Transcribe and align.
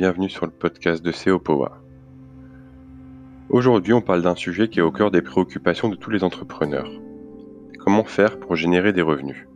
bienvenue 0.00 0.30
sur 0.30 0.46
le 0.46 0.50
podcast 0.50 1.04
de 1.04 1.36
Power. 1.36 1.72
Aujourd'hui, 3.50 3.92
on 3.92 4.00
parle 4.00 4.22
d'un 4.22 4.34
sujet 4.34 4.68
qui 4.68 4.78
est 4.78 4.82
au 4.82 4.90
cœur 4.90 5.10
des 5.10 5.20
préoccupations 5.20 5.90
de 5.90 5.94
tous 5.94 6.08
les 6.08 6.24
entrepreneurs. 6.24 6.90
Comment 7.78 8.04
faire 8.04 8.40
pour 8.40 8.56
générer 8.56 8.94
des 8.94 9.02
revenus? 9.02 9.46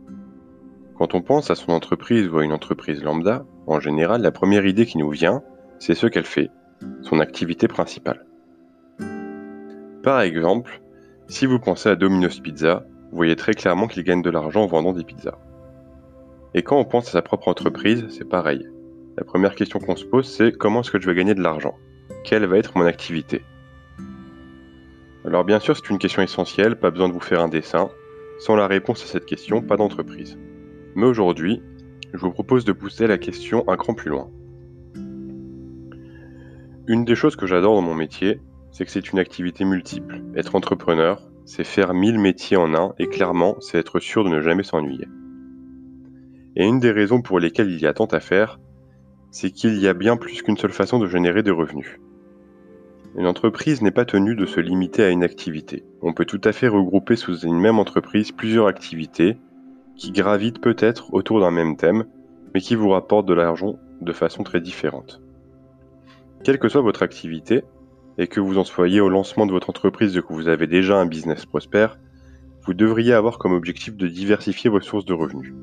Quand 0.99 1.15
on 1.15 1.23
pense 1.23 1.49
à 1.49 1.55
son 1.55 1.71
entreprise 1.71 2.27
ou 2.27 2.37
à 2.37 2.45
une 2.45 2.53
entreprise 2.53 3.03
lambda, 3.03 3.43
en 3.65 3.79
général, 3.79 4.21
la 4.21 4.29
première 4.29 4.67
idée 4.67 4.85
qui 4.85 4.99
nous 4.99 5.09
vient, 5.09 5.41
c'est 5.79 5.95
ce 5.95 6.05
qu'elle 6.05 6.25
fait, 6.25 6.51
son 7.01 7.19
activité 7.19 7.67
principale. 7.67 8.23
Par 10.03 10.21
exemple, 10.21 10.79
si 11.27 11.47
vous 11.47 11.57
pensez 11.57 11.89
à 11.89 11.95
Domino's 11.95 12.39
Pizza, 12.39 12.85
vous 13.09 13.17
voyez 13.17 13.35
très 13.35 13.55
clairement 13.55 13.87
qu'il 13.87 14.03
gagne 14.03 14.21
de 14.21 14.29
l'argent 14.29 14.61
en 14.61 14.67
vendant 14.67 14.93
des 14.93 15.05
pizzas. 15.05 15.39
Et 16.53 16.61
quand 16.61 16.77
on 16.77 16.85
pense 16.85 17.07
à 17.07 17.13
sa 17.13 17.23
propre 17.23 17.47
entreprise, 17.47 18.05
c'est 18.09 18.29
pareil. 18.29 18.69
La 19.17 19.23
première 19.23 19.55
question 19.55 19.79
qu'on 19.79 19.95
se 19.95 20.03
pose, 20.03 20.27
c'est 20.27 20.51
comment 20.51 20.81
est-ce 20.81 20.91
que 20.91 20.99
je 20.99 21.07
vais 21.07 21.15
gagner 21.15 21.35
de 21.35 21.41
l'argent? 21.41 21.77
Quelle 22.25 22.45
va 22.45 22.57
être 22.57 22.77
mon 22.77 22.85
activité? 22.85 23.43
Alors 25.23 25.45
bien 25.45 25.59
sûr, 25.59 25.75
c'est 25.75 25.89
une 25.89 25.99
question 25.99 26.21
essentielle, 26.21 26.75
pas 26.75 26.91
besoin 26.91 27.07
de 27.07 27.13
vous 27.13 27.21
faire 27.21 27.39
un 27.39 27.47
dessin. 27.47 27.89
Sans 28.39 28.57
la 28.57 28.67
réponse 28.67 29.03
à 29.03 29.07
cette 29.07 29.25
question, 29.25 29.61
pas 29.61 29.77
d'entreprise. 29.77 30.37
Mais 30.95 31.05
aujourd'hui, 31.05 31.61
je 32.13 32.19
vous 32.19 32.31
propose 32.31 32.65
de 32.65 32.73
pousser 32.73 33.07
la 33.07 33.17
question 33.17 33.63
un 33.69 33.77
cran 33.77 33.93
plus 33.93 34.09
loin. 34.09 34.29
Une 36.87 37.05
des 37.05 37.15
choses 37.15 37.37
que 37.37 37.47
j'adore 37.47 37.75
dans 37.75 37.81
mon 37.81 37.95
métier, 37.95 38.41
c'est 38.71 38.83
que 38.83 38.91
c'est 38.91 39.13
une 39.13 39.19
activité 39.19 39.63
multiple. 39.63 40.21
Être 40.35 40.55
entrepreneur, 40.55 41.25
c'est 41.45 41.63
faire 41.63 41.93
mille 41.93 42.19
métiers 42.19 42.57
en 42.57 42.75
un, 42.75 42.93
et 42.99 43.07
clairement, 43.07 43.55
c'est 43.61 43.77
être 43.77 43.99
sûr 43.99 44.25
de 44.25 44.29
ne 44.29 44.41
jamais 44.41 44.63
s'ennuyer. 44.63 45.07
Et 46.57 46.65
une 46.65 46.79
des 46.79 46.91
raisons 46.91 47.21
pour 47.21 47.39
lesquelles 47.39 47.71
il 47.71 47.81
y 47.81 47.87
a 47.87 47.93
tant 47.93 48.05
à 48.07 48.19
faire, 48.19 48.59
c'est 49.35 49.51
qu'il 49.51 49.77
y 49.79 49.89
a 49.89 49.93
bien 49.93 50.15
plus 50.15 50.41
qu'une 50.41 50.55
seule 50.55 50.71
façon 50.71 50.97
de 50.97 51.07
générer 51.07 51.43
des 51.43 51.51
revenus. 51.51 51.99
Une 53.17 53.27
entreprise 53.27 53.81
n'est 53.81 53.91
pas 53.91 54.05
tenue 54.05 54.33
de 54.33 54.45
se 54.45 54.61
limiter 54.61 55.03
à 55.03 55.09
une 55.09 55.25
activité. 55.25 55.83
On 56.01 56.13
peut 56.13 56.23
tout 56.23 56.39
à 56.45 56.53
fait 56.53 56.69
regrouper 56.69 57.17
sous 57.17 57.39
une 57.39 57.59
même 57.59 57.77
entreprise 57.77 58.31
plusieurs 58.31 58.67
activités 58.67 59.35
qui 59.97 60.13
gravitent 60.13 60.61
peut-être 60.61 61.13
autour 61.13 61.41
d'un 61.41 61.51
même 61.51 61.75
thème, 61.75 62.05
mais 62.53 62.61
qui 62.61 62.75
vous 62.75 62.87
rapportent 62.87 63.25
de 63.25 63.33
l'argent 63.33 63.77
de 63.99 64.13
façon 64.13 64.43
très 64.43 64.61
différente. 64.61 65.21
Quelle 66.45 66.57
que 66.57 66.69
soit 66.69 66.79
votre 66.79 67.03
activité, 67.03 67.65
et 68.17 68.27
que 68.27 68.39
vous 68.39 68.57
en 68.57 68.63
soyez 68.63 69.01
au 69.01 69.09
lancement 69.09 69.45
de 69.45 69.51
votre 69.51 69.69
entreprise 69.69 70.15
et 70.15 70.21
que 70.21 70.31
vous 70.31 70.47
avez 70.47 70.67
déjà 70.67 70.97
un 70.97 71.07
business 71.07 71.45
prospère, 71.45 71.99
vous 72.65 72.73
devriez 72.73 73.11
avoir 73.11 73.37
comme 73.37 73.51
objectif 73.51 73.97
de 73.97 74.07
diversifier 74.07 74.69
vos 74.69 74.79
sources 74.79 75.03
de 75.03 75.13
revenus. 75.13 75.53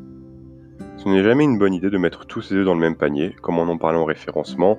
Ce 1.02 1.08
n'est 1.08 1.24
jamais 1.24 1.42
une 1.42 1.58
bonne 1.58 1.74
idée 1.74 1.90
de 1.90 1.98
mettre 1.98 2.26
tous 2.26 2.42
ses 2.42 2.54
œufs 2.54 2.64
dans 2.64 2.74
le 2.74 2.80
même 2.80 2.94
panier, 2.94 3.34
comme 3.42 3.58
on 3.58 3.68
en 3.68 3.76
parlait 3.76 3.98
en 3.98 4.04
référencement. 4.04 4.78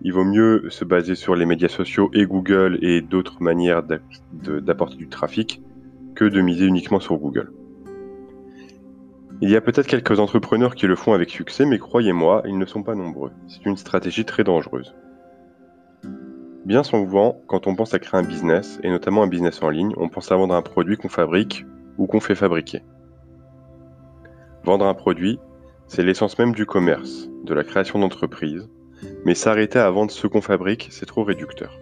Il 0.00 0.14
vaut 0.14 0.24
mieux 0.24 0.70
se 0.70 0.86
baser 0.86 1.16
sur 1.16 1.34
les 1.34 1.44
médias 1.44 1.68
sociaux 1.68 2.08
et 2.14 2.24
Google 2.24 2.78
et 2.80 3.02
d'autres 3.02 3.42
manières 3.42 3.82
d'apporter 3.82 4.96
du 4.96 5.06
trafic 5.08 5.60
que 6.14 6.24
de 6.24 6.40
miser 6.40 6.64
uniquement 6.64 6.98
sur 6.98 7.18
Google. 7.18 7.52
Il 9.42 9.50
y 9.50 9.56
a 9.56 9.60
peut-être 9.60 9.86
quelques 9.86 10.18
entrepreneurs 10.18 10.74
qui 10.74 10.86
le 10.86 10.96
font 10.96 11.12
avec 11.12 11.28
succès, 11.28 11.66
mais 11.66 11.78
croyez-moi, 11.78 12.42
ils 12.46 12.56
ne 12.56 12.64
sont 12.64 12.82
pas 12.82 12.94
nombreux. 12.94 13.32
C'est 13.46 13.66
une 13.66 13.76
stratégie 13.76 14.24
très 14.24 14.44
dangereuse. 14.44 14.94
Bien 16.64 16.82
souvent, 16.82 17.42
quand 17.48 17.66
on 17.66 17.74
pense 17.74 17.92
à 17.92 17.98
créer 17.98 18.18
un 18.18 18.24
business, 18.24 18.80
et 18.82 18.88
notamment 18.88 19.22
un 19.22 19.28
business 19.28 19.62
en 19.62 19.68
ligne, 19.68 19.92
on 19.98 20.08
pense 20.08 20.32
à 20.32 20.36
vendre 20.36 20.54
un 20.54 20.62
produit 20.62 20.96
qu'on 20.96 21.10
fabrique 21.10 21.66
ou 21.98 22.06
qu'on 22.06 22.20
fait 22.20 22.34
fabriquer. 22.34 22.80
Vendre 24.64 24.86
un 24.86 24.94
produit, 24.94 25.38
c'est 25.88 26.02
l'essence 26.02 26.38
même 26.38 26.54
du 26.54 26.64
commerce, 26.64 27.28
de 27.44 27.52
la 27.52 27.64
création 27.64 27.98
d'entreprise, 27.98 28.66
mais 29.26 29.34
s'arrêter 29.34 29.78
à 29.78 29.90
vendre 29.90 30.10
ce 30.10 30.26
qu'on 30.26 30.40
fabrique, 30.40 30.88
c'est 30.90 31.04
trop 31.04 31.22
réducteur. 31.22 31.78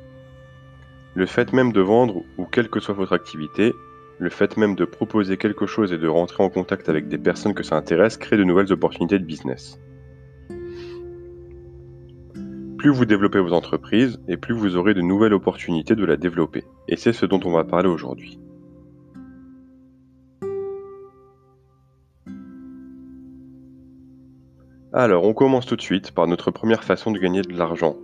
Le 1.15 1.27
fait 1.27 1.53
même 1.53 1.73
de 1.73 1.81
vendre, 1.81 2.23
ou 2.39 2.45
quelle 2.45 2.69
que 2.69 2.81
soit 2.81 2.95
votre 2.95 3.13
activité, 3.13 3.73
le 4.19 4.31
fait 4.31 4.57
même 4.57 4.75
de 4.75 4.85
proposer 4.85 5.37
quelque 5.37 5.65
chose 5.65 5.93
et 5.93 5.99
de 5.99 6.09
rentrer 6.09 6.43
en 6.43 6.51
contact 6.51 6.89
avec 6.89 7.07
des 7.07 7.19
personnes 7.19 7.55
que 7.55 7.63
ça 7.63 7.77
intéresse 7.77 8.17
crée 8.17 8.37
de 8.37 8.43
nouvelles 8.43 8.73
opportunités 8.73 9.21
de 9.21 9.25
business. 9.25 9.79
Plus 12.79 12.91
vous 12.91 13.05
développez 13.05 13.39
vos 13.39 13.53
entreprises, 13.53 14.21
et 14.27 14.37
plus 14.37 14.55
vous 14.55 14.75
aurez 14.75 14.95
de 14.95 15.03
nouvelles 15.03 15.35
opportunités 15.35 15.95
de 15.95 16.05
la 16.05 16.17
développer. 16.17 16.65
Et 16.89 16.97
c'est 16.97 17.13
ce 17.13 17.27
dont 17.27 17.41
on 17.45 17.53
va 17.53 17.63
parler 17.63 17.89
aujourd'hui. 17.89 18.41
Alors, 24.95 25.25
on 25.25 25.33
commence 25.33 25.65
tout 25.65 25.77
de 25.77 25.81
suite 25.81 26.11
par 26.11 26.27
notre 26.27 26.51
première 26.51 26.85
façon 26.85 27.13
de 27.13 27.19
gagner 27.19 27.41
de 27.41 27.57
l'argent. 27.57 27.97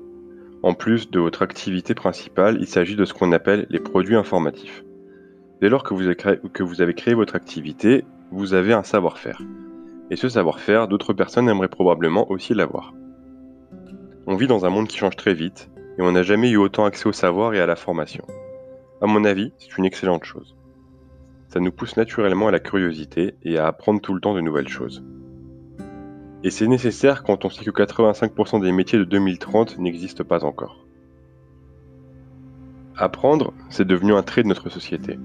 En 0.63 0.73
plus 0.73 1.11
de 1.11 1.21
votre 1.21 1.43
activité 1.43 1.95
principale, 1.95 2.57
il 2.61 2.67
s'agit 2.67 2.97
de 2.97 3.05
ce 3.05 3.13
qu'on 3.13 3.33
appelle 3.33 3.67
les 3.69 3.79
produits 3.79 4.17
informatifs. 4.17 4.85
Dès 5.61 5.69
lors 5.69 5.83
que 5.83 5.93
vous, 5.93 6.05
avez 6.81 6.95
créé, 6.95 7.13
votre 7.13 7.37
activité, 7.37 8.07
vous 8.33 8.55
avez 8.55 8.73
un 8.73 8.85
savoir-faire. 8.85 9.43
Et 10.11 10.17
ce 10.17 10.31
savoir-faire, 10.31 10.89
d'autres 10.89 11.13
personnes 11.13 11.51
aimeraient 11.51 11.69
probablement 11.69 12.31
aussi 12.31 12.55
l'avoir. 12.55 12.95
On 14.27 14.37
vit 14.37 14.47
dans 14.47 14.65
un 14.65 14.71
monde 14.71 14.89
qui 14.89 14.97
change 14.97 15.17
très 15.17 15.35
vite, 15.35 15.71
et 15.99 16.03
on 16.03 16.13
n'a 16.13 16.23
jamais 16.23 16.49
eu 16.49 16.57
autant 16.57 16.87
accès 16.87 17.07
au 17.07 17.13
savoir 17.13 17.53
et 17.53 17.61
à 17.61 17.67
la 17.67 17.77
formation. 17.77 18.25
À 19.03 19.07
mon 19.07 19.27
avis, 19.27 19.53
c'est 19.59 19.77
une 19.77 19.85
excellente 19.85 20.25
chose. 20.25 20.57
Ça 21.49 21.61
nous 21.61 21.73
pousse 21.73 21.99
naturellement 21.99 22.49
à 22.49 22.53
la 22.53 22.61
curiosité 22.61 23.35
et 23.43 23.59
à 23.59 23.67
apprendre 23.67 24.01
tout 24.01 24.15
le 24.15 24.21
temps 24.23 24.35
de 24.35 24.41
nouvelles 24.41 24.69
choses. 24.69 25.05
Et 26.45 26.51
c'est 26.51 26.69
nécessaire 26.69 27.25
quand 27.25 27.45
on 27.45 27.51
sait 27.51 27.65
que 27.65 27.71
85% 27.71 28.63
des 28.63 28.73
métiers 28.73 28.99
de 28.99 29.05
2030 29.05 29.79
n'existent 29.79 30.25
pas 30.25 30.45
encore. 30.45 30.85
Apprendre, 32.97 33.53
c'est 33.71 33.87
devenu 33.87 34.13
un 34.15 34.23
trait 34.23 34.43
de 34.43 34.49
notre 34.49 34.69
société. 34.69 35.19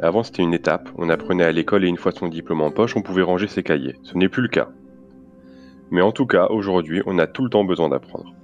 Avant, 0.00 0.22
c'était 0.22 0.42
une 0.42 0.54
étape, 0.54 0.88
on 0.98 1.08
apprenait 1.08 1.44
à 1.44 1.52
l'école 1.52 1.84
et 1.84 1.88
une 1.88 1.96
fois 1.96 2.10
son 2.10 2.28
diplôme 2.28 2.60
en 2.60 2.70
poche, 2.70 2.96
on 2.96 3.02
pouvait 3.02 3.22
ranger 3.22 3.46
ses 3.46 3.62
cahiers. 3.62 3.96
Ce 4.02 4.16
n'est 4.16 4.28
plus 4.28 4.42
le 4.42 4.48
cas. 4.48 4.68
Mais 5.92 6.00
en 6.00 6.10
tout 6.10 6.26
cas, 6.26 6.46
aujourd'hui, 6.48 7.02
on 7.06 7.18
a 7.18 7.26
tout 7.26 7.44
le 7.44 7.50
temps 7.50 7.64
besoin 7.64 7.88
d'apprendre. 7.88 8.34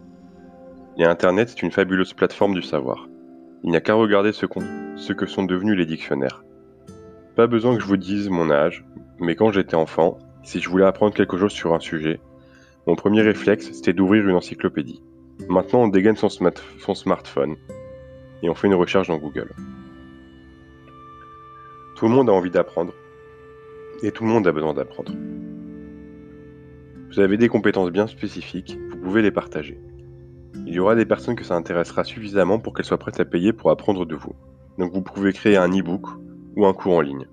Et 0.98 1.04
Internet, 1.04 1.48
c'est 1.48 1.62
une 1.62 1.72
fabuleuse 1.72 2.12
plateforme 2.12 2.54
du 2.54 2.62
savoir. 2.62 3.08
Il 3.64 3.70
n'y 3.70 3.76
a 3.76 3.80
qu'à 3.80 3.94
regarder 3.94 4.32
ce, 4.32 4.46
que 4.46 5.26
sont 5.26 5.44
devenus 5.44 5.76
les 5.76 5.86
dictionnaires. 5.86 6.44
Pas 7.34 7.46
besoin 7.46 7.74
que 7.74 7.82
je 7.82 7.86
vous 7.86 7.96
dise 7.96 8.28
mon 8.28 8.50
âge, 8.50 8.84
mais 9.18 9.34
quand 9.34 9.50
j'étais 9.50 9.74
enfant, 9.74 10.18
si 10.48 10.60
je 10.60 10.70
voulais 10.70 10.86
apprendre 10.86 11.12
quelque 11.12 11.36
chose 11.36 11.52
sur 11.52 11.74
un 11.74 11.78
sujet, 11.78 12.20
mon 12.86 12.96
premier 12.96 13.20
réflexe, 13.20 13.70
c'était 13.70 13.92
d'ouvrir 13.92 14.26
une 14.26 14.34
encyclopédie. 14.34 15.02
Maintenant, 15.46 15.82
on 15.82 15.88
dégaine 15.88 16.16
son, 16.16 16.30
smartphone 16.30 17.56
et 18.42 18.48
on 18.48 18.54
fait 18.54 18.66
une 18.66 18.74
recherche 18.74 19.08
dans 19.08 19.18
Google. 19.18 19.50
Tout 21.96 22.06
le 22.06 22.14
monde 22.14 22.30
a 22.30 22.32
envie 22.32 22.50
d'apprendre 22.50 22.94
et 24.02 24.10
tout 24.10 24.24
le 24.24 24.30
monde 24.30 24.46
a 24.46 24.52
besoin 24.52 24.72
d'apprendre. 24.72 25.12
Vous 27.10 27.20
avez 27.20 27.36
des 27.36 27.50
compétences 27.50 27.90
bien 27.90 28.06
spécifiques, 28.06 28.78
vous 28.90 28.96
pouvez 28.96 29.20
les 29.20 29.30
partager. 29.30 29.78
Il 30.66 30.72
y 30.72 30.78
aura 30.78 30.94
des 30.94 31.04
personnes 31.04 31.36
que 31.36 31.44
ça 31.44 31.56
intéressera 31.56 32.04
suffisamment 32.04 32.58
pour 32.58 32.72
qu'elles 32.72 32.86
soient 32.86 32.96
prêtes 32.96 33.20
à 33.20 33.26
payer 33.26 33.52
pour 33.52 33.70
apprendre 33.70 34.06
de 34.06 34.14
vous. 34.14 34.34
Donc 34.78 34.94
vous 34.94 35.02
pouvez 35.02 35.34
créer 35.34 35.58
un 35.58 35.68
e-book 35.68 36.06
ou 36.56 36.64
un 36.64 36.72
cours 36.72 36.94
en 36.94 37.02
ligne. 37.02 37.26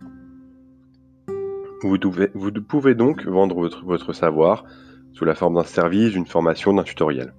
Vous, 1.86 2.52
pouvez 2.68 2.96
donc 2.96 3.28
vendre 3.28 3.70
votre, 3.84 4.12
savoir 4.12 4.66
sous 5.14 5.24
la 5.24 5.36
forme 5.36 5.54
d'un 5.54 5.64
service, 5.64 6.14
d'une 6.14 6.26
formation, 6.26 6.74
d'un 6.74 6.82
tutoriel. 6.82 7.32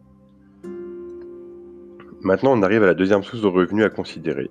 Maintenant, 2.20 2.52
on 2.52 2.62
arrive 2.62 2.84
à 2.84 2.86
la 2.86 2.94
deuxième 2.94 3.24
source 3.24 3.42
de 3.42 3.48
revenus 3.48 3.84
à 3.84 3.90
considérer. 3.90 4.48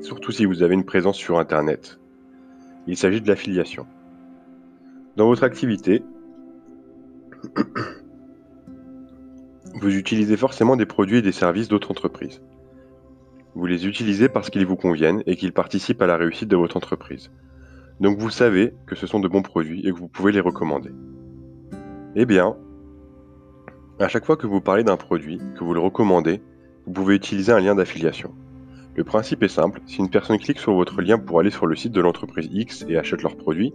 Surtout 0.00 0.32
si 0.32 0.46
vous 0.46 0.62
avez 0.62 0.72
une 0.72 0.86
présence 0.86 1.18
sur 1.18 1.38
Internet. 1.38 2.00
Il 2.86 2.96
s'agit 2.96 3.20
de 3.20 3.28
l'affiliation. 3.28 3.86
Dans 5.16 5.26
votre 5.26 5.44
activité, 5.44 6.02
vous 9.82 9.94
utilisez 9.94 10.38
forcément 10.38 10.76
des 10.76 10.86
produits 10.86 11.18
et 11.18 11.22
des 11.22 11.32
services 11.32 11.68
d'autres 11.68 11.90
entreprises. 11.90 12.40
Vous 13.54 13.66
les 13.66 13.86
utilisez 13.86 14.30
parce 14.30 14.48
qu'ils 14.48 14.64
vous 14.64 14.76
conviennent 14.76 15.22
et 15.26 15.36
qu'ils 15.36 15.52
participent 15.52 16.00
à 16.00 16.06
la 16.06 16.16
réussite 16.16 16.48
de 16.48 16.56
votre 16.56 16.78
entreprise. 16.78 17.30
Donc 18.00 18.18
vous 18.18 18.30
savez 18.30 18.74
que 18.86 18.94
ce 18.94 19.06
sont 19.06 19.20
de 19.20 19.28
bons 19.28 19.42
produits 19.42 19.86
et 19.86 19.92
que 19.92 19.96
vous 19.96 20.08
pouvez 20.08 20.32
les 20.32 20.40
recommander. 20.40 20.90
Eh 22.14 22.26
bien, 22.26 22.56
à 23.98 24.08
chaque 24.08 24.24
fois 24.24 24.36
que 24.36 24.46
vous 24.46 24.60
parlez 24.60 24.84
d'un 24.84 24.96
produit, 24.96 25.40
que 25.56 25.64
vous 25.64 25.74
le 25.74 25.80
recommandez, 25.80 26.40
vous 26.86 26.92
pouvez 26.92 27.16
utiliser 27.16 27.52
un 27.52 27.60
lien 27.60 27.74
d'affiliation. 27.74 28.34
Le 28.94 29.04
principe 29.04 29.42
est 29.42 29.48
simple, 29.48 29.80
si 29.86 29.98
une 29.98 30.10
personne 30.10 30.38
clique 30.38 30.58
sur 30.58 30.74
votre 30.74 31.02
lien 31.02 31.18
pour 31.18 31.40
aller 31.40 31.50
sur 31.50 31.66
le 31.66 31.76
site 31.76 31.92
de 31.92 32.00
l'entreprise 32.00 32.48
X 32.50 32.84
et 32.88 32.96
achète 32.96 33.22
leur 33.22 33.36
produit, 33.36 33.74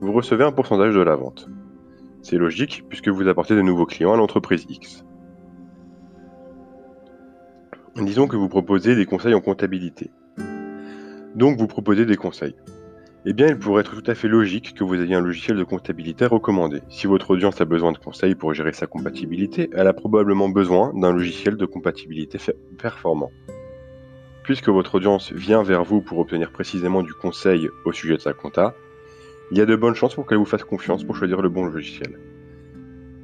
vous 0.00 0.12
recevez 0.12 0.44
un 0.44 0.52
pourcentage 0.52 0.94
de 0.94 1.00
la 1.00 1.16
vente. 1.16 1.48
C'est 2.22 2.36
logique 2.36 2.84
puisque 2.88 3.08
vous 3.08 3.28
apportez 3.28 3.54
de 3.54 3.62
nouveaux 3.62 3.86
clients 3.86 4.12
à 4.12 4.16
l'entreprise 4.16 4.66
X. 4.68 5.04
Disons 7.96 8.26
que 8.26 8.36
vous 8.36 8.48
proposez 8.48 8.96
des 8.96 9.06
conseils 9.06 9.34
en 9.34 9.40
comptabilité. 9.40 10.10
Donc 11.34 11.58
vous 11.58 11.66
proposez 11.66 12.06
des 12.06 12.16
conseils. 12.16 12.56
Eh 13.26 13.32
bien 13.32 13.48
il 13.48 13.58
pourrait 13.58 13.80
être 13.80 13.94
tout 13.94 14.10
à 14.10 14.14
fait 14.14 14.28
logique 14.28 14.74
que 14.74 14.84
vous 14.84 15.00
ayez 15.00 15.14
un 15.14 15.20
logiciel 15.20 15.56
de 15.56 15.64
comptabilité 15.64 16.26
recommandé. 16.26 16.82
Si 16.90 17.06
votre 17.06 17.30
audience 17.30 17.60
a 17.60 17.64
besoin 17.64 17.92
de 17.92 17.98
conseils 17.98 18.34
pour 18.34 18.52
gérer 18.52 18.72
sa 18.72 18.86
compatibilité, 18.86 19.70
elle 19.72 19.86
a 19.86 19.94
probablement 19.94 20.50
besoin 20.50 20.92
d'un 20.94 21.12
logiciel 21.12 21.56
de 21.56 21.64
compatibilité 21.64 22.38
performant. 22.78 23.30
Puisque 24.42 24.68
votre 24.68 24.96
audience 24.96 25.32
vient 25.32 25.62
vers 25.62 25.84
vous 25.84 26.02
pour 26.02 26.18
obtenir 26.18 26.52
précisément 26.52 27.02
du 27.02 27.14
conseil 27.14 27.66
au 27.86 27.92
sujet 27.92 28.16
de 28.16 28.20
sa 28.20 28.34
compta, 28.34 28.74
il 29.50 29.56
y 29.56 29.62
a 29.62 29.66
de 29.66 29.76
bonnes 29.76 29.94
chances 29.94 30.14
pour 30.14 30.26
qu'elle 30.26 30.38
vous 30.38 30.44
fasse 30.44 30.64
confiance 30.64 31.02
pour 31.02 31.16
choisir 31.16 31.40
le 31.40 31.48
bon 31.48 31.64
logiciel. 31.64 32.18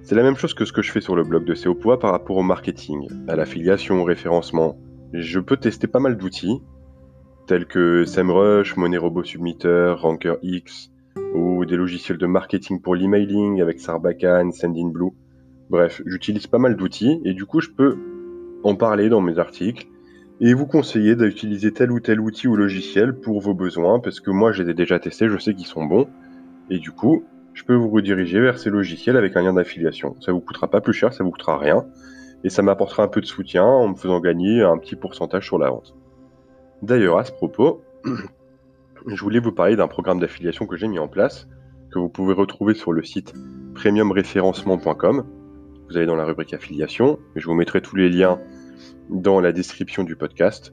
C'est 0.03 0.15
la 0.15 0.23
même 0.23 0.37
chose 0.37 0.55
que 0.55 0.65
ce 0.65 0.73
que 0.73 0.81
je 0.81 0.91
fais 0.91 1.03
sur 1.03 1.15
le 1.15 1.25
blog 1.25 1.45
de 1.45 1.55
SEOPOA 1.55 1.99
par 1.99 2.13
rapport 2.13 2.39
au 2.39 2.43
marketing, 2.43 3.07
à 3.29 3.37
l'affiliation, 3.37 4.01
au 4.01 4.05
référencement. 4.05 4.79
Je 5.13 5.41
peux 5.41 5.59
tester 5.59 5.87
pas 5.87 6.01
mal 6.01 6.17
d'outils, 6.17 6.63
tels 7.51 7.67
que 7.67 8.05
SEMrush, 8.05 8.77
Money 8.77 8.97
Robot 8.97 9.25
Submitter, 9.25 9.95
Ranker 9.99 10.35
X, 10.41 10.93
ou 11.35 11.65
des 11.65 11.75
logiciels 11.75 12.17
de 12.17 12.27
marketing 12.27 12.81
pour 12.81 12.95
l'emailing 12.95 13.61
avec 13.61 13.81
Sarbacane, 13.81 14.53
Sendinblue. 14.53 15.11
Bref, 15.69 16.01
j'utilise 16.07 16.47
pas 16.47 16.59
mal 16.59 16.77
d'outils 16.77 17.21
et 17.25 17.35
du 17.35 17.47
coup 17.47 17.61
je 17.61 17.71
peux 17.71 17.99
en 18.63 18.77
parler 18.77 19.09
dans 19.09 19.21
mes 19.21 19.41
articles 19.41 19.89
et 20.41 20.55
vous 20.55 20.67
conseiller 20.67 21.17
d'utiliser 21.17 21.73
tel 21.73 21.91
ou 21.91 21.99
tel 21.99 22.21
outil 22.21 22.47
ou 22.47 22.55
logiciel 22.55 23.15
pour 23.19 23.41
vos 23.41 23.53
besoins 23.53 23.99
parce 23.99 24.21
que 24.21 24.31
moi 24.31 24.53
je 24.53 24.63
les 24.63 24.71
ai 24.71 24.75
déjà 24.75 25.01
testés, 25.01 25.29
je 25.29 25.37
sais 25.37 25.53
qu'ils 25.53 25.67
sont 25.67 25.85
bons 25.85 26.07
et 26.71 26.79
du 26.79 26.93
coup 26.93 27.25
je 27.53 27.65
peux 27.65 27.75
vous 27.75 27.91
rediriger 27.91 28.39
vers 28.39 28.61
ces 28.61 28.71
logiciels 28.71 29.17
avec 29.17 29.37
un 29.37 29.43
lien 29.43 29.55
d'affiliation. 29.55 30.15
Ça 30.21 30.31
vous 30.31 30.41
coûtera 30.41 30.69
pas 30.69 30.81
plus 30.81 30.93
cher, 30.93 31.13
ça 31.13 31.25
vous 31.25 31.33
coûtera 31.33 31.59
rien 31.59 31.85
et 32.45 32.49
ça 32.49 32.63
m'apportera 32.63 33.03
un 33.03 33.09
peu 33.09 33.21
de 33.21 33.27
soutien 33.27 33.65
en 33.65 33.89
me 33.89 33.97
faisant 33.97 34.21
gagner 34.21 34.63
un 34.63 34.79
petit 34.79 34.95
pourcentage 34.95 35.47
sur 35.47 35.59
la 35.59 35.71
vente. 35.71 35.97
D'ailleurs, 36.83 37.19
à 37.19 37.25
ce 37.25 37.33
propos, 37.33 37.83
je 39.07 39.23
voulais 39.23 39.41
vous 39.41 39.53
parler 39.53 39.77
d'un 39.77 39.89
programme 39.89 40.19
d'affiliation 40.19 40.67
que 40.67 40.77
j'ai 40.77 40.89
mis 40.89 40.99
en 40.99 41.09
place, 41.09 41.47
que 41.93 41.99
vous 41.99 42.09
pouvez 42.09 42.33
retrouver 42.33 42.75
sur 42.75 42.93
le 42.93 43.03
site 43.03 43.35
premiumréférencement.com. 43.75 45.27
Vous 45.89 45.97
allez 45.97 46.07
dans 46.07 46.17
la 46.17 46.25
rubrique 46.25 46.55
affiliation, 46.55 47.19
je 47.37 47.47
vous 47.47 47.55
mettrai 47.55 47.83
tous 47.83 47.97
les 47.97 48.09
liens 48.09 48.41
dans 49.11 49.41
la 49.41 49.53
description 49.53 50.05
du 50.05 50.17
podcast. 50.17 50.73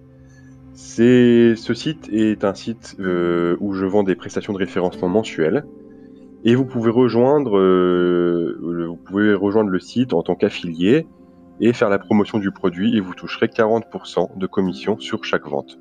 ce 0.74 1.56
site 1.56 2.08
est 2.12 2.46
un 2.46 2.54
site 2.54 2.96
euh, 3.00 3.58
où 3.60 3.74
je 3.74 3.86
vends 3.86 4.04
des 4.04 4.16
prestations 4.16 4.54
de 4.54 4.60
référencement 4.60 5.10
mensuelles 5.10 5.66
et 6.46 6.54
euh, 6.54 6.56
vous 6.56 6.66
pouvez 6.66 6.92
rejoindre 6.92 7.52
le 9.70 9.80
site 9.80 10.14
en 10.14 10.22
tant 10.22 10.36
qu'affilié 10.36 11.08
et 11.60 11.74
faire 11.74 11.90
la 11.90 12.00
promotion 12.00 12.38
du 12.38 12.52
produit 12.52 12.96
et 12.96 13.00
vous 13.02 13.16
toucherez 13.16 13.48
40% 13.48 14.38
de 14.38 14.48
commission 14.48 15.00
sur 15.00 15.24
chaque 15.26 15.48
vente 15.48 15.80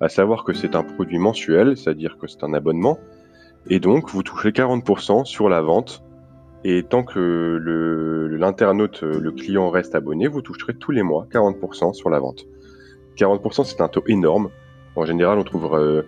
à 0.00 0.08
savoir 0.08 0.44
que 0.44 0.52
c'est 0.52 0.76
un 0.76 0.82
produit 0.82 1.18
mensuel, 1.18 1.76
c'est-à-dire 1.76 2.18
que 2.18 2.26
c'est 2.26 2.44
un 2.44 2.54
abonnement, 2.54 2.98
et 3.68 3.80
donc 3.80 4.10
vous 4.10 4.22
touchez 4.22 4.50
40% 4.50 5.24
sur 5.24 5.48
la 5.48 5.60
vente, 5.60 6.02
et 6.64 6.82
tant 6.82 7.04
que 7.04 7.60
l'internaute, 8.38 9.02
le, 9.02 9.30
client 9.30 9.70
reste 9.70 9.94
abonné, 9.94 10.26
vous 10.26 10.42
toucherez 10.42 10.74
tous 10.74 10.90
les 10.90 11.02
mois 11.02 11.26
40% 11.30 11.92
sur 11.92 12.10
la 12.10 12.18
vente. 12.18 12.46
40% 13.16 13.64
c'est 13.64 13.80
un 13.80 13.88
taux 13.88 14.04
énorme. 14.08 14.50
En 14.96 15.04
général, 15.04 15.38
on 15.38 15.44
trouve 15.44 15.74
euh, 15.74 16.02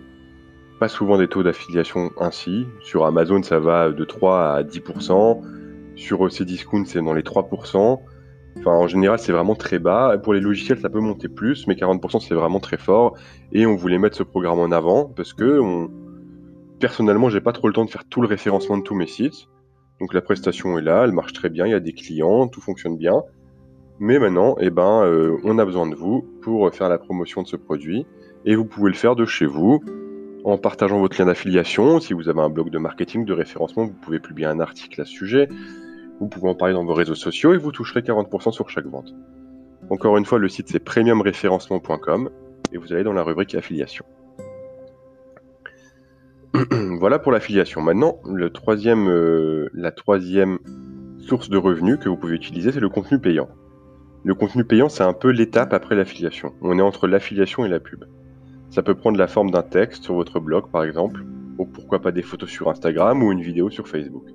pas 0.79 0.87
souvent 0.87 1.17
des 1.17 1.27
taux 1.27 1.43
d'affiliation 1.43 2.11
ainsi. 2.19 2.67
Sur 2.81 3.05
Amazon, 3.05 3.41
ça 3.43 3.59
va 3.59 3.89
de 3.89 4.03
3 4.03 4.55
à 4.55 4.63
10%. 4.63 5.41
Sur 5.95 6.29
Cdiscount, 6.29 6.85
c'est 6.85 7.01
dans 7.01 7.13
les 7.13 7.21
3%. 7.21 7.99
Enfin, 8.59 8.71
en 8.71 8.87
général, 8.87 9.19
c'est 9.19 9.31
vraiment 9.31 9.55
très 9.55 9.79
bas. 9.79 10.17
Pour 10.17 10.33
les 10.33 10.41
logiciels, 10.41 10.79
ça 10.79 10.89
peut 10.89 10.99
monter 10.99 11.29
plus, 11.29 11.65
mais 11.67 11.75
40% 11.75 12.19
c'est 12.19 12.35
vraiment 12.35 12.59
très 12.59 12.77
fort. 12.77 13.15
Et 13.53 13.65
on 13.65 13.75
voulait 13.75 13.97
mettre 13.97 14.17
ce 14.17 14.23
programme 14.23 14.59
en 14.59 14.71
avant 14.71 15.05
parce 15.05 15.33
que 15.33 15.59
on... 15.59 15.89
personnellement, 16.79 17.29
j'ai 17.29 17.41
pas 17.41 17.53
trop 17.53 17.67
le 17.67 17.73
temps 17.73 17.85
de 17.85 17.89
faire 17.89 18.03
tout 18.05 18.21
le 18.21 18.27
référencement 18.27 18.77
de 18.77 18.83
tous 18.83 18.95
mes 18.95 19.07
sites. 19.07 19.47
Donc 20.01 20.13
la 20.13 20.21
prestation 20.21 20.77
est 20.77 20.81
là, 20.81 21.03
elle 21.05 21.13
marche 21.13 21.33
très 21.33 21.49
bien, 21.49 21.65
il 21.65 21.71
y 21.71 21.75
a 21.75 21.79
des 21.79 21.93
clients, 21.93 22.47
tout 22.47 22.61
fonctionne 22.61 22.97
bien. 22.97 23.23
Mais 23.99 24.17
maintenant, 24.17 24.55
eh 24.59 24.69
ben, 24.69 25.03
euh, 25.03 25.37
on 25.43 25.57
a 25.57 25.65
besoin 25.65 25.87
de 25.87 25.95
vous 25.95 26.25
pour 26.41 26.73
faire 26.73 26.87
la 26.89 26.97
promotion 26.97 27.41
de 27.41 27.47
ce 27.47 27.57
produit. 27.57 28.05
Et 28.45 28.55
vous 28.55 28.65
pouvez 28.65 28.91
le 28.91 28.95
faire 28.95 29.15
de 29.15 29.25
chez 29.25 29.45
vous 29.45 29.81
en 30.45 30.57
partageant 30.57 30.99
votre 30.99 31.19
lien 31.19 31.25
d'affiliation. 31.25 31.99
Si 31.99 32.13
vous 32.13 32.29
avez 32.29 32.39
un 32.41 32.49
blog 32.49 32.69
de 32.69 32.77
marketing, 32.77 33.25
de 33.25 33.33
référencement, 33.33 33.85
vous 33.85 33.93
pouvez 33.93 34.19
publier 34.19 34.47
un 34.47 34.59
article 34.59 35.01
à 35.01 35.05
ce 35.05 35.11
sujet. 35.11 35.49
Vous 36.19 36.27
pouvez 36.27 36.49
en 36.49 36.55
parler 36.55 36.73
dans 36.73 36.83
vos 36.83 36.93
réseaux 36.93 37.15
sociaux 37.15 37.53
et 37.53 37.57
vous 37.57 37.71
toucherez 37.71 38.01
40% 38.01 38.51
sur 38.51 38.69
chaque 38.69 38.85
vente. 38.85 39.13
Encore 39.89 40.17
une 40.17 40.25
fois, 40.25 40.37
le 40.37 40.49
site 40.49 40.69
c'est 40.69 40.79
premiumréférencement.com 40.79 42.29
et 42.71 42.77
vous 42.77 42.93
allez 42.93 43.03
dans 43.03 43.13
la 43.13 43.23
rubrique 43.23 43.55
affiliation. 43.55 44.05
voilà 46.99 47.19
pour 47.19 47.31
l'affiliation. 47.31 47.81
Maintenant, 47.81 48.19
euh, 48.27 49.69
la 49.73 49.91
troisième 49.91 50.59
source 51.19 51.49
de 51.49 51.57
revenus 51.57 51.97
que 51.99 52.09
vous 52.09 52.17
pouvez 52.17 52.35
utiliser, 52.35 52.71
c'est 52.71 52.79
le 52.79 52.89
contenu 52.89 53.19
payant. 53.19 53.49
Le 54.23 54.35
contenu 54.35 54.65
payant, 54.65 54.89
c'est 54.89 55.03
un 55.03 55.13
peu 55.13 55.29
l'étape 55.29 55.73
après 55.73 55.95
l'affiliation. 55.95 56.53
On 56.61 56.77
est 56.77 56.81
entre 56.81 57.07
l'affiliation 57.07 57.65
et 57.65 57.69
la 57.69 57.79
pub. 57.79 58.03
Ça 58.69 58.83
peut 58.83 58.95
prendre 58.95 59.17
la 59.17 59.27
forme 59.27 59.51
d'un 59.51 59.63
texte 59.63 60.03
sur 60.03 60.15
votre 60.15 60.39
blog, 60.39 60.69
par 60.71 60.83
exemple, 60.83 61.23
ou 61.57 61.65
pourquoi 61.65 61.99
pas 61.99 62.11
des 62.11 62.21
photos 62.21 62.49
sur 62.49 62.69
Instagram 62.69 63.23
ou 63.23 63.31
une 63.31 63.41
vidéo 63.41 63.69
sur 63.69 63.87
Facebook. 63.87 64.25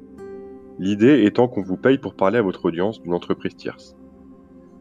L'idée 0.78 1.24
étant 1.24 1.46
qu'on 1.46 1.62
vous 1.62 1.76
paye 1.76 1.98
pour 1.98 2.14
parler 2.14 2.38
à 2.38 2.42
votre 2.42 2.64
audience 2.64 3.00
d'une 3.00 3.14
entreprise 3.14 3.54
tierce. 3.54 3.96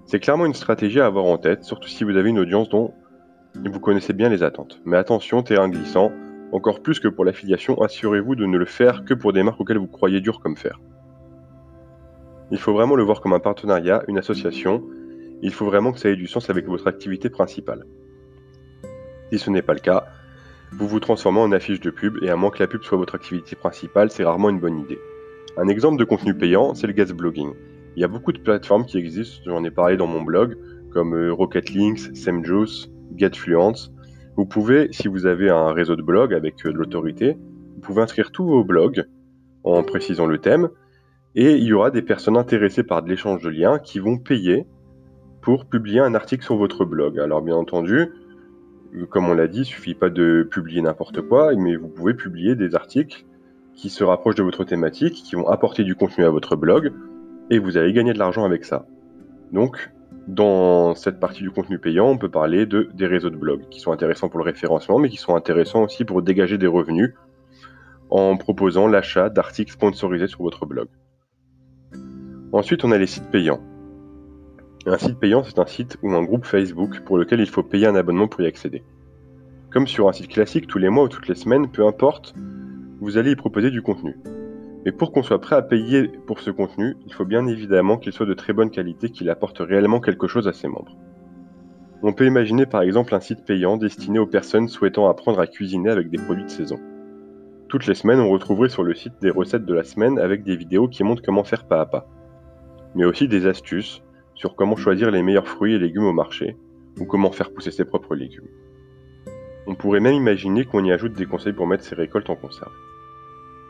C'est 0.05 0.19
clairement 0.19 0.45
une 0.45 0.53
stratégie 0.53 0.99
à 0.99 1.05
avoir 1.05 1.25
en 1.25 1.37
tête, 1.37 1.63
surtout 1.63 1.87
si 1.87 2.03
vous 2.03 2.17
avez 2.17 2.29
une 2.29 2.39
audience 2.39 2.67
dont 2.69 2.93
vous 3.55 3.79
connaissez 3.79 4.13
bien 4.13 4.29
les 4.29 4.41
attentes. 4.41 4.81
Mais 4.85 4.97
attention, 4.97 5.43
terrain 5.43 5.69
glissant, 5.69 6.11
encore 6.51 6.81
plus 6.81 6.99
que 6.99 7.07
pour 7.07 7.25
l'affiliation, 7.25 7.79
assurez-vous 7.81 8.35
de 8.35 8.45
ne 8.45 8.57
le 8.57 8.65
faire 8.65 9.05
que 9.05 9.13
pour 9.13 9.33
des 9.33 9.43
marques 9.43 9.61
auxquelles 9.61 9.77
vous 9.77 9.87
croyez 9.87 10.19
dur 10.19 10.39
comme 10.39 10.57
fer. 10.57 10.79
Il 12.51 12.57
faut 12.57 12.73
vraiment 12.73 12.95
le 12.95 13.03
voir 13.03 13.21
comme 13.21 13.33
un 13.33 13.39
partenariat, 13.39 14.03
une 14.07 14.17
association. 14.17 14.83
Il 15.41 15.53
faut 15.53 15.65
vraiment 15.65 15.91
que 15.91 15.99
ça 15.99 16.09
ait 16.09 16.15
du 16.15 16.27
sens 16.27 16.49
avec 16.49 16.67
votre 16.67 16.87
activité 16.87 17.29
principale. 17.29 17.85
Si 19.31 19.39
ce 19.39 19.49
n'est 19.49 19.61
pas 19.61 19.73
le 19.73 19.79
cas, 19.79 20.05
vous 20.71 20.87
vous 20.87 20.99
transformez 20.99 21.39
en 21.39 21.51
affiche 21.51 21.79
de 21.79 21.91
pub 21.91 22.17
et 22.23 22.29
à 22.29 22.35
moins 22.35 22.49
que 22.49 22.59
la 22.59 22.67
pub 22.67 22.83
soit 22.83 22.97
votre 22.97 23.15
activité 23.15 23.55
principale, 23.55 24.09
c'est 24.09 24.23
rarement 24.23 24.49
une 24.49 24.59
bonne 24.59 24.79
idée. 24.79 24.99
Un 25.55 25.67
exemple 25.67 25.97
de 25.97 26.03
contenu 26.03 26.33
payant, 26.33 26.73
c'est 26.73 26.87
le 26.87 26.93
guest 26.93 27.13
blogging. 27.13 27.53
Il 27.95 28.01
y 28.01 28.03
a 28.03 28.07
beaucoup 28.07 28.31
de 28.31 28.39
plateformes 28.39 28.85
qui 28.85 28.97
existent, 28.97 29.43
j'en 29.45 29.63
ai 29.63 29.69
parlé 29.69 29.97
dans 29.97 30.07
mon 30.07 30.23
blog, 30.23 30.57
comme 30.91 31.13
euh, 31.13 31.31
Rocket 31.31 31.71
Links, 31.75 32.15
SEMJuice, 32.15 32.89
GetFluence. 33.15 33.93
Vous 34.35 34.47
pouvez, 34.47 34.87
si 34.91 35.07
vous 35.07 35.27
avez 35.27 35.51
un 35.51 35.71
réseau 35.71 35.95
de 35.95 36.01
blogs 36.01 36.33
avec 36.33 36.65
euh, 36.65 36.71
de 36.71 36.77
l'autorité, 36.77 37.37
vous 37.75 37.81
pouvez 37.81 38.01
inscrire 38.01 38.31
tous 38.31 38.45
vos 38.45 38.63
blogs 38.63 39.05
en 39.63 39.83
précisant 39.83 40.25
le 40.25 40.39
thème, 40.39 40.69
et 41.35 41.53
il 41.53 41.63
y 41.65 41.73
aura 41.73 41.91
des 41.91 42.01
personnes 42.01 42.37
intéressées 42.37 42.83
par 42.83 43.03
de 43.03 43.09
l'échange 43.09 43.43
de 43.43 43.49
liens 43.49 43.77
qui 43.77 43.99
vont 43.99 44.17
payer 44.17 44.65
pour 45.41 45.65
publier 45.65 45.99
un 45.99 46.15
article 46.15 46.43
sur 46.43 46.57
votre 46.57 46.85
blog. 46.85 47.19
Alors 47.19 47.43
bien 47.43 47.55
entendu, 47.55 48.07
comme 49.09 49.29
on 49.29 49.35
l'a 49.35 49.47
dit, 49.47 49.61
il 49.61 49.65
suffit 49.65 49.93
pas 49.93 50.09
de 50.09 50.47
publier 50.49 50.81
n'importe 50.81 51.21
quoi, 51.21 51.53
mais 51.55 51.75
vous 51.75 51.89
pouvez 51.89 52.15
publier 52.15 52.55
des 52.55 52.73
articles 52.73 53.25
qui 53.75 53.89
se 53.89 54.03
rapprochent 54.03 54.35
de 54.35 54.43
votre 54.43 54.63
thématique, 54.63 55.13
qui 55.13 55.35
vont 55.35 55.47
apporter 55.47 55.83
du 55.83 55.95
contenu 55.95 56.25
à 56.25 56.29
votre 56.29 56.55
blog, 56.55 56.93
et 57.49 57.59
vous 57.59 57.77
allez 57.77 57.93
gagner 57.93 58.13
de 58.13 58.19
l'argent 58.19 58.45
avec 58.45 58.65
ça. 58.65 58.85
Donc, 59.51 59.91
dans 60.27 60.95
cette 60.95 61.19
partie 61.19 61.41
du 61.41 61.51
contenu 61.51 61.79
payant, 61.79 62.07
on 62.07 62.17
peut 62.17 62.29
parler 62.29 62.65
de, 62.65 62.89
des 62.93 63.07
réseaux 63.07 63.29
de 63.29 63.35
blogs, 63.35 63.67
qui 63.69 63.79
sont 63.79 63.91
intéressants 63.91 64.29
pour 64.29 64.39
le 64.39 64.45
référencement, 64.45 64.99
mais 64.99 65.09
qui 65.09 65.17
sont 65.17 65.35
intéressants 65.35 65.83
aussi 65.83 66.05
pour 66.05 66.21
dégager 66.21 66.57
des 66.57 66.67
revenus 66.67 67.13
en 68.09 68.37
proposant 68.37 68.87
l'achat 68.87 69.29
d'articles 69.29 69.73
sponsorisés 69.73 70.27
sur 70.27 70.43
votre 70.43 70.65
blog. 70.65 70.87
Ensuite, 72.51 72.85
on 72.85 72.91
a 72.91 72.97
les 72.97 73.07
sites 73.07 73.29
payants. 73.31 73.61
Un 74.85 74.97
site 74.97 75.17
payant, 75.17 75.43
c'est 75.43 75.59
un 75.59 75.65
site 75.65 75.97
ou 76.03 76.11
un 76.11 76.23
groupe 76.23 76.45
Facebook 76.45 77.01
pour 77.05 77.17
lequel 77.17 77.39
il 77.39 77.49
faut 77.49 77.63
payer 77.63 77.87
un 77.87 77.95
abonnement 77.95 78.27
pour 78.27 78.41
y 78.41 78.45
accéder. 78.45 78.83
Comme 79.71 79.87
sur 79.87 80.07
un 80.07 80.13
site 80.13 80.27
classique, 80.27 80.67
tous 80.67 80.77
les 80.77 80.89
mois 80.89 81.05
ou 81.05 81.07
toutes 81.07 81.27
les 81.27 81.35
semaines, 81.35 81.69
peu 81.69 81.87
importe, 81.87 82.35
vous 83.03 83.17
allez 83.17 83.31
y 83.31 83.35
proposer 83.35 83.69
du 83.69 83.81
contenu. 83.81 84.15
Mais 84.85 84.93
pour 84.93 85.11
qu'on 85.11 85.23
soit 85.23 85.41
prêt 85.41 85.57
à 85.57 85.61
payer 85.61 86.07
pour 86.25 86.39
ce 86.39 86.51
contenu, 86.51 86.95
il 87.05 87.13
faut 87.13 87.25
bien 87.25 87.45
évidemment 87.47 87.97
qu'il 87.97 88.13
soit 88.13 88.25
de 88.25 88.33
très 88.33 88.53
bonne 88.53 88.69
qualité, 88.69 89.09
qu'il 89.09 89.29
apporte 89.29 89.59
réellement 89.59 89.99
quelque 89.99 90.29
chose 90.29 90.47
à 90.47 90.53
ses 90.53 90.69
membres. 90.69 90.95
On 92.01 92.13
peut 92.13 92.25
imaginer 92.25 92.65
par 92.65 92.81
exemple 92.81 93.13
un 93.13 93.19
site 93.19 93.43
payant 93.43 93.75
destiné 93.75 94.19
aux 94.19 94.25
personnes 94.25 94.69
souhaitant 94.69 95.09
apprendre 95.09 95.41
à 95.41 95.47
cuisiner 95.47 95.89
avec 95.89 96.09
des 96.09 96.17
produits 96.17 96.45
de 96.45 96.49
saison. 96.49 96.79
Toutes 97.67 97.87
les 97.87 97.93
semaines, 97.93 98.21
on 98.21 98.29
retrouverait 98.29 98.69
sur 98.69 98.83
le 98.83 98.93
site 98.93 99.15
des 99.21 99.31
recettes 99.31 99.65
de 99.65 99.73
la 99.73 99.83
semaine 99.83 100.17
avec 100.17 100.45
des 100.45 100.55
vidéos 100.55 100.87
qui 100.87 101.03
montrent 101.03 101.23
comment 101.23 101.43
faire 101.43 101.65
pas 101.65 101.81
à 101.81 101.85
pas. 101.85 102.07
Mais 102.95 103.03
aussi 103.03 103.27
des 103.27 103.47
astuces 103.47 104.01
sur 104.33 104.55
comment 104.55 104.77
choisir 104.77 105.11
les 105.11 105.23
meilleurs 105.23 105.49
fruits 105.49 105.73
et 105.73 105.79
légumes 105.79 106.05
au 106.05 106.13
marché, 106.13 106.55
ou 107.01 107.05
comment 107.05 107.31
faire 107.31 107.51
pousser 107.51 107.71
ses 107.71 107.83
propres 107.83 108.15
légumes. 108.15 108.47
On 109.67 109.75
pourrait 109.75 109.99
même 109.99 110.15
imaginer 110.15 110.65
qu'on 110.65 110.83
y 110.83 110.91
ajoute 110.91 111.13
des 111.13 111.25
conseils 111.25 111.53
pour 111.53 111.67
mettre 111.67 111.83
ses 111.83 111.95
récoltes 111.95 112.29
en 112.29 112.35
conserve. 112.35 112.73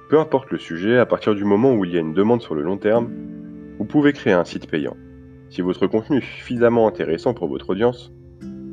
Peu 0.09 0.19
importe 0.19 0.51
le 0.51 0.57
sujet, 0.57 0.97
à 0.97 1.05
partir 1.05 1.35
du 1.35 1.43
moment 1.43 1.73
où 1.73 1.85
il 1.85 1.91
y 1.91 1.97
a 1.97 2.01
une 2.01 2.13
demande 2.13 2.41
sur 2.41 2.55
le 2.55 2.62
long 2.62 2.77
terme, 2.77 3.09
vous 3.77 3.85
pouvez 3.85 4.13
créer 4.13 4.33
un 4.33 4.45
site 4.45 4.69
payant. 4.69 4.95
Si 5.50 5.62
votre 5.62 5.88
contenu 5.88 6.17
est 6.17 6.21
suffisamment 6.21 6.88
intéressant 6.88 7.33
pour 7.33 7.47
votre 7.47 7.69
audience, 7.69 8.12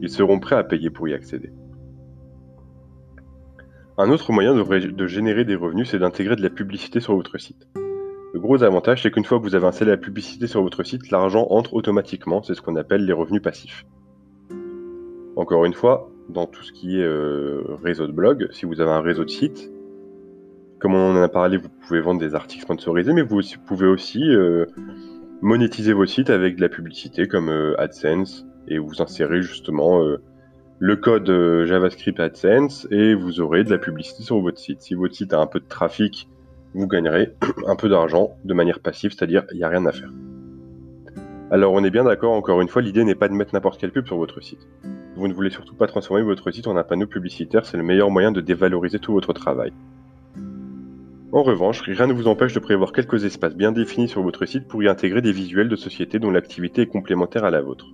ils 0.01 0.11
seront 0.11 0.41
prêts 0.41 0.57
à 0.57 0.65
payer 0.65 0.91
pour 0.91 1.09
y 1.09 1.15
accéder. 1.15 1.53
Un 3.99 4.11
autre 4.11 4.33
moyen 4.33 4.55
de, 4.55 5.07
générer 5.07 5.45
des 5.45 5.57
revenus, 5.57 5.91
c'est 5.91 5.99
d'intégrer 5.99 6.37
de 6.37 6.43
la 6.43 6.49
publicité 6.49 7.01
sur 7.01 7.15
votre 7.15 7.37
site. 7.37 7.69
Le 8.33 8.41
gros 8.41 8.63
avantage, 8.63 9.03
c'est 9.03 9.11
qu'une 9.11 9.25
fois 9.25 9.39
que 9.39 9.43
vous 9.43 9.55
avez 9.55 9.67
installé 9.67 9.91
la 9.91 9.99
publicité 9.99 10.47
sur 10.47 10.63
votre 10.63 10.85
site, 10.85 11.11
l'argent 11.11 11.47
entre 11.51 11.75
automatiquement, 11.75 12.43
c'est 12.43 12.55
ce 12.55 12.63
qu'on 12.63 12.77
appelle 12.77 13.05
les 13.05 13.13
revenus 13.13 13.43
passifs. 13.43 13.85
Encore 15.37 15.67
une 15.67 15.75
fois, 15.75 16.11
dans 16.33 16.47
tout 16.47 16.63
ce 16.63 16.73
qui 16.73 17.01
est 17.01 17.05
euh, 17.05 17.63
réseau 17.83 18.07
de 18.07 18.13
blog, 18.13 18.49
si 18.53 18.67
vous 18.67 18.81
avez 18.81 18.91
un 18.91 19.01
réseau 19.01 19.25
de 19.25 19.31
sites, 19.31 19.71
comme 20.79 20.95
on 20.95 21.13
en 21.13 21.23
a 21.23 21.29
parlé, 21.29 21.59
vous 21.59 21.69
pouvez 21.69 22.01
vendre 22.01 22.21
des 22.21 22.35
articles 22.35 22.63
sponsorisés, 22.63 23.13
mais 23.13 23.23
vous 23.23 23.41
pouvez 23.67 23.87
aussi 23.87 24.23
euh, 24.31 24.67
monétiser 25.43 25.93
vos 25.93 26.07
sites 26.07 26.31
avec 26.31 26.57
de 26.57 26.63
la 26.63 26.69
publicité 26.69 27.29
comme 27.29 27.51
euh, 27.51 27.79
AdSense 27.79 28.47
et 28.69 28.79
vous 28.79 29.03
insérez 29.03 29.43
justement 29.43 30.01
le 30.79 30.97
code 30.97 31.27
JavaScript 31.67 32.21
AdSense 32.21 32.87
et 32.91 33.15
vous 33.15 33.41
aurez 33.41 33.65
de 33.65 33.71
la 33.71 33.79
publicité 33.79 34.23
sur 34.23 34.39
votre 34.41 34.59
site. 34.59 34.83
Si 34.83 34.95
votre 34.95 35.15
site 35.15 35.33
a 35.33 35.41
un 35.41 35.47
peu 35.47 35.59
de 35.59 35.67
trafic, 35.67 36.29
vous 36.75 36.87
gagnerez 36.87 37.35
un 37.67 37.75
peu 37.75 37.89
d'argent 37.89 38.37
de 38.45 38.55
manière 38.55 38.79
passive, 38.79 39.13
c'est-à-dire 39.13 39.45
il 39.51 39.57
n'y 39.57 39.65
a 39.65 39.69
rien 39.69 39.85
à 39.87 39.93
faire. 39.93 40.11
Alors 41.51 41.73
on 41.73 41.83
est 41.83 41.91
bien 41.91 42.05
d'accord, 42.05 42.33
encore 42.33 42.61
une 42.61 42.69
fois, 42.69 42.81
l'idée 42.81 43.03
n'est 43.03 43.17
pas 43.17 43.29
de 43.29 43.35
mettre 43.35 43.55
n'importe 43.55 43.81
quelle 43.81 43.91
pub 43.91 44.07
sur 44.07 44.17
votre 44.17 44.41
site. 44.41 44.69
Vous 45.21 45.29
ne 45.29 45.35
voulez 45.35 45.51
surtout 45.51 45.75
pas 45.75 45.87
transformer 45.87 46.23
votre 46.23 46.51
site 46.51 46.67
en 46.67 46.79
un 46.79 46.83
panneau 46.83 47.07
publicitaire, 47.07 47.67
c'est 47.67 47.77
le 47.77 47.83
meilleur 47.83 48.11
moyen 48.11 48.33
de 48.33 48.41
dévaloriser 48.41 48.99
tout 48.99 49.13
votre 49.13 49.35
travail. 49.35 49.71
En 51.31 51.43
revanche, 51.43 51.83
rien 51.83 52.07
ne 52.07 52.15
vous 52.15 52.27
empêche 52.27 52.55
de 52.55 52.59
prévoir 52.59 52.91
quelques 52.93 53.27
espaces 53.27 53.55
bien 53.55 53.71
définis 53.71 54.09
sur 54.09 54.23
votre 54.23 54.47
site 54.47 54.67
pour 54.67 54.83
y 54.83 54.89
intégrer 54.89 55.21
des 55.21 55.33
visuels 55.33 55.69
de 55.69 55.77
société 55.77 56.19
dont 56.19 56.31
l'activité 56.31 56.81
est 56.81 56.87
complémentaire 56.87 57.45
à 57.45 57.51
la 57.51 57.61
vôtre. 57.61 57.85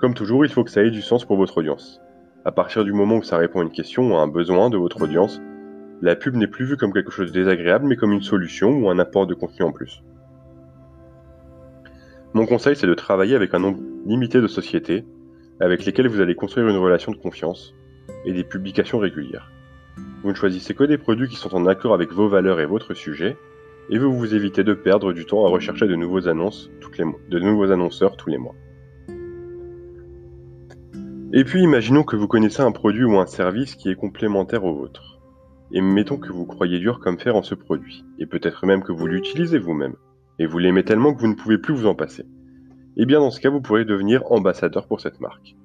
Comme 0.00 0.14
toujours, 0.14 0.44
il 0.44 0.50
faut 0.50 0.64
que 0.64 0.72
ça 0.72 0.82
ait 0.82 0.90
du 0.90 1.02
sens 1.02 1.24
pour 1.24 1.36
votre 1.36 1.58
audience. 1.58 2.00
À 2.44 2.50
partir 2.50 2.82
du 2.82 2.92
moment 2.92 3.18
où 3.18 3.22
ça 3.22 3.36
répond 3.36 3.60
à 3.60 3.62
une 3.62 3.70
question 3.70 4.10
ou 4.10 4.16
à 4.16 4.22
un 4.22 4.26
besoin 4.26 4.70
de 4.70 4.78
votre 4.78 5.02
audience, 5.02 5.40
la 6.00 6.16
pub 6.16 6.34
n'est 6.34 6.48
plus 6.48 6.64
vue 6.64 6.76
comme 6.76 6.92
quelque 6.92 7.12
chose 7.12 7.30
de 7.30 7.38
désagréable, 7.38 7.86
mais 7.86 7.94
comme 7.94 8.10
une 8.10 8.22
solution 8.22 8.70
ou 8.70 8.90
un 8.90 8.98
apport 8.98 9.28
de 9.28 9.34
contenu 9.34 9.64
en 9.64 9.70
plus. 9.70 10.02
Mon 12.34 12.44
conseil, 12.44 12.74
c'est 12.74 12.88
de 12.88 12.94
travailler 12.94 13.36
avec 13.36 13.54
un 13.54 13.60
nombre 13.60 13.78
limité 14.04 14.40
de 14.40 14.48
sociétés 14.48 15.04
avec 15.62 15.84
lesquelles 15.84 16.08
vous 16.08 16.20
allez 16.20 16.34
construire 16.34 16.66
une 16.66 16.76
relation 16.76 17.12
de 17.12 17.16
confiance 17.16 17.72
et 18.24 18.32
des 18.32 18.42
publications 18.42 18.98
régulières. 18.98 19.52
Vous 20.22 20.30
ne 20.30 20.34
choisissez 20.34 20.74
que 20.74 20.82
des 20.82 20.98
produits 20.98 21.28
qui 21.28 21.36
sont 21.36 21.54
en 21.54 21.66
accord 21.66 21.94
avec 21.94 22.12
vos 22.12 22.28
valeurs 22.28 22.58
et 22.58 22.66
votre 22.66 22.94
sujet, 22.94 23.36
et 23.88 23.98
vous 23.98 24.12
vous 24.12 24.34
évitez 24.34 24.64
de 24.64 24.74
perdre 24.74 25.12
du 25.12 25.24
temps 25.24 25.46
à 25.46 25.48
rechercher 25.48 25.86
de 25.86 25.94
nouveaux 25.94 26.26
annonceurs 26.28 28.16
tous 28.16 28.28
les 28.28 28.38
mois. 28.38 28.56
Et 31.32 31.44
puis 31.44 31.62
imaginons 31.62 32.02
que 32.02 32.16
vous 32.16 32.28
connaissez 32.28 32.62
un 32.62 32.72
produit 32.72 33.04
ou 33.04 33.18
un 33.18 33.26
service 33.26 33.76
qui 33.76 33.88
est 33.88 33.94
complémentaire 33.94 34.64
au 34.64 34.74
vôtre. 34.74 35.20
Et 35.72 35.80
mettons 35.80 36.18
que 36.18 36.32
vous 36.32 36.44
croyez 36.44 36.80
dur 36.80 36.98
comme 36.98 37.20
fer 37.20 37.36
en 37.36 37.42
ce 37.42 37.54
produit, 37.54 38.04
et 38.18 38.26
peut-être 38.26 38.66
même 38.66 38.82
que 38.82 38.92
vous 38.92 39.06
l'utilisez 39.06 39.60
vous-même, 39.60 39.94
et 40.40 40.46
vous 40.46 40.58
l'aimez 40.58 40.82
tellement 40.82 41.14
que 41.14 41.20
vous 41.20 41.28
ne 41.28 41.34
pouvez 41.34 41.58
plus 41.58 41.72
vous 41.72 41.86
en 41.86 41.94
passer. 41.94 42.24
Eh 42.96 43.06
bien 43.06 43.20
dans 43.20 43.30
ce 43.30 43.40
cas, 43.40 43.48
vous 43.48 43.60
pourrez 43.60 43.84
devenir 43.84 44.30
ambassadeur 44.30 44.86
pour 44.86 45.00
cette 45.00 45.20
marque. 45.20 45.56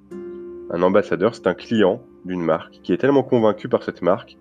Un 0.70 0.82
ambassadeur, 0.82 1.34
c'est 1.34 1.46
un 1.46 1.54
client 1.54 2.02
d'une 2.24 2.42
marque 2.42 2.80
qui 2.82 2.92
est 2.92 2.98
tellement 2.98 3.22
convaincu 3.22 3.68
par 3.68 3.82
cette 3.82 4.02
marque 4.02 4.38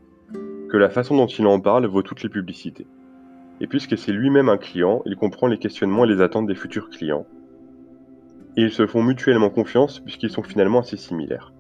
que 0.70 0.77
la 0.77 0.89
façon 0.89 1.15
dont 1.15 1.27
il 1.27 1.46
en 1.48 1.60
parle 1.60 1.86
vaut 1.86 2.01
toutes 2.01 2.24
les 2.24 2.29
publicités. 2.29 2.88
Et 3.60 3.67
puisque 3.67 3.98
c'est 3.98 4.12
lui-même 4.12 4.50
un 4.50 4.58
client, 4.58 5.01
il 5.06 5.15
comprend 5.15 5.48
les 5.48 5.58
questionnements 5.58 6.06
et 6.06 6.08
les 6.08 6.22
attentes 6.22 6.48
des 6.48 6.56
futurs 6.56 6.89
clients, 6.89 7.25
et 8.58 8.63
ils 8.63 8.72
se 8.72 8.88
font 8.88 9.03
mutuellement 9.03 9.50
confiance 9.50 10.00
puisqu'ils 10.00 10.32
sont 10.32 10.44
finalement 10.44 10.79
assez 10.79 10.98
similaires. 10.98 11.53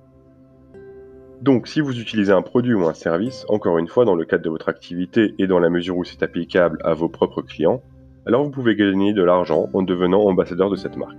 Donc 1.41 1.67
si 1.67 1.81
vous 1.81 1.99
utilisez 1.99 2.31
un 2.31 2.41
produit 2.41 2.73
ou 2.73 2.87
un 2.87 2.93
service, 2.93 3.45
encore 3.49 3.77
une 3.77 3.87
fois 3.87 4.05
dans 4.05 4.15
le 4.15 4.25
cadre 4.25 4.43
de 4.43 4.49
votre 4.49 4.69
activité 4.69 5.35
et 5.37 5.45
dans 5.45 5.59
la 5.59 5.69
mesure 5.69 5.97
où 5.97 6.03
c'est 6.03 6.23
applicable 6.23 6.79
à 6.83 6.93
vos 6.93 7.09
propres 7.09 7.43
clients, 7.43 7.83
alors 8.27 8.43
vous 8.43 8.51
pouvez 8.51 8.75
gagner 8.75 9.13
de 9.13 9.23
l'argent 9.23 9.69
en 9.73 9.83
devenant 9.83 10.21
ambassadeur 10.23 10.69
de 10.69 10.75
cette 10.75 10.97
marque. 10.97 11.17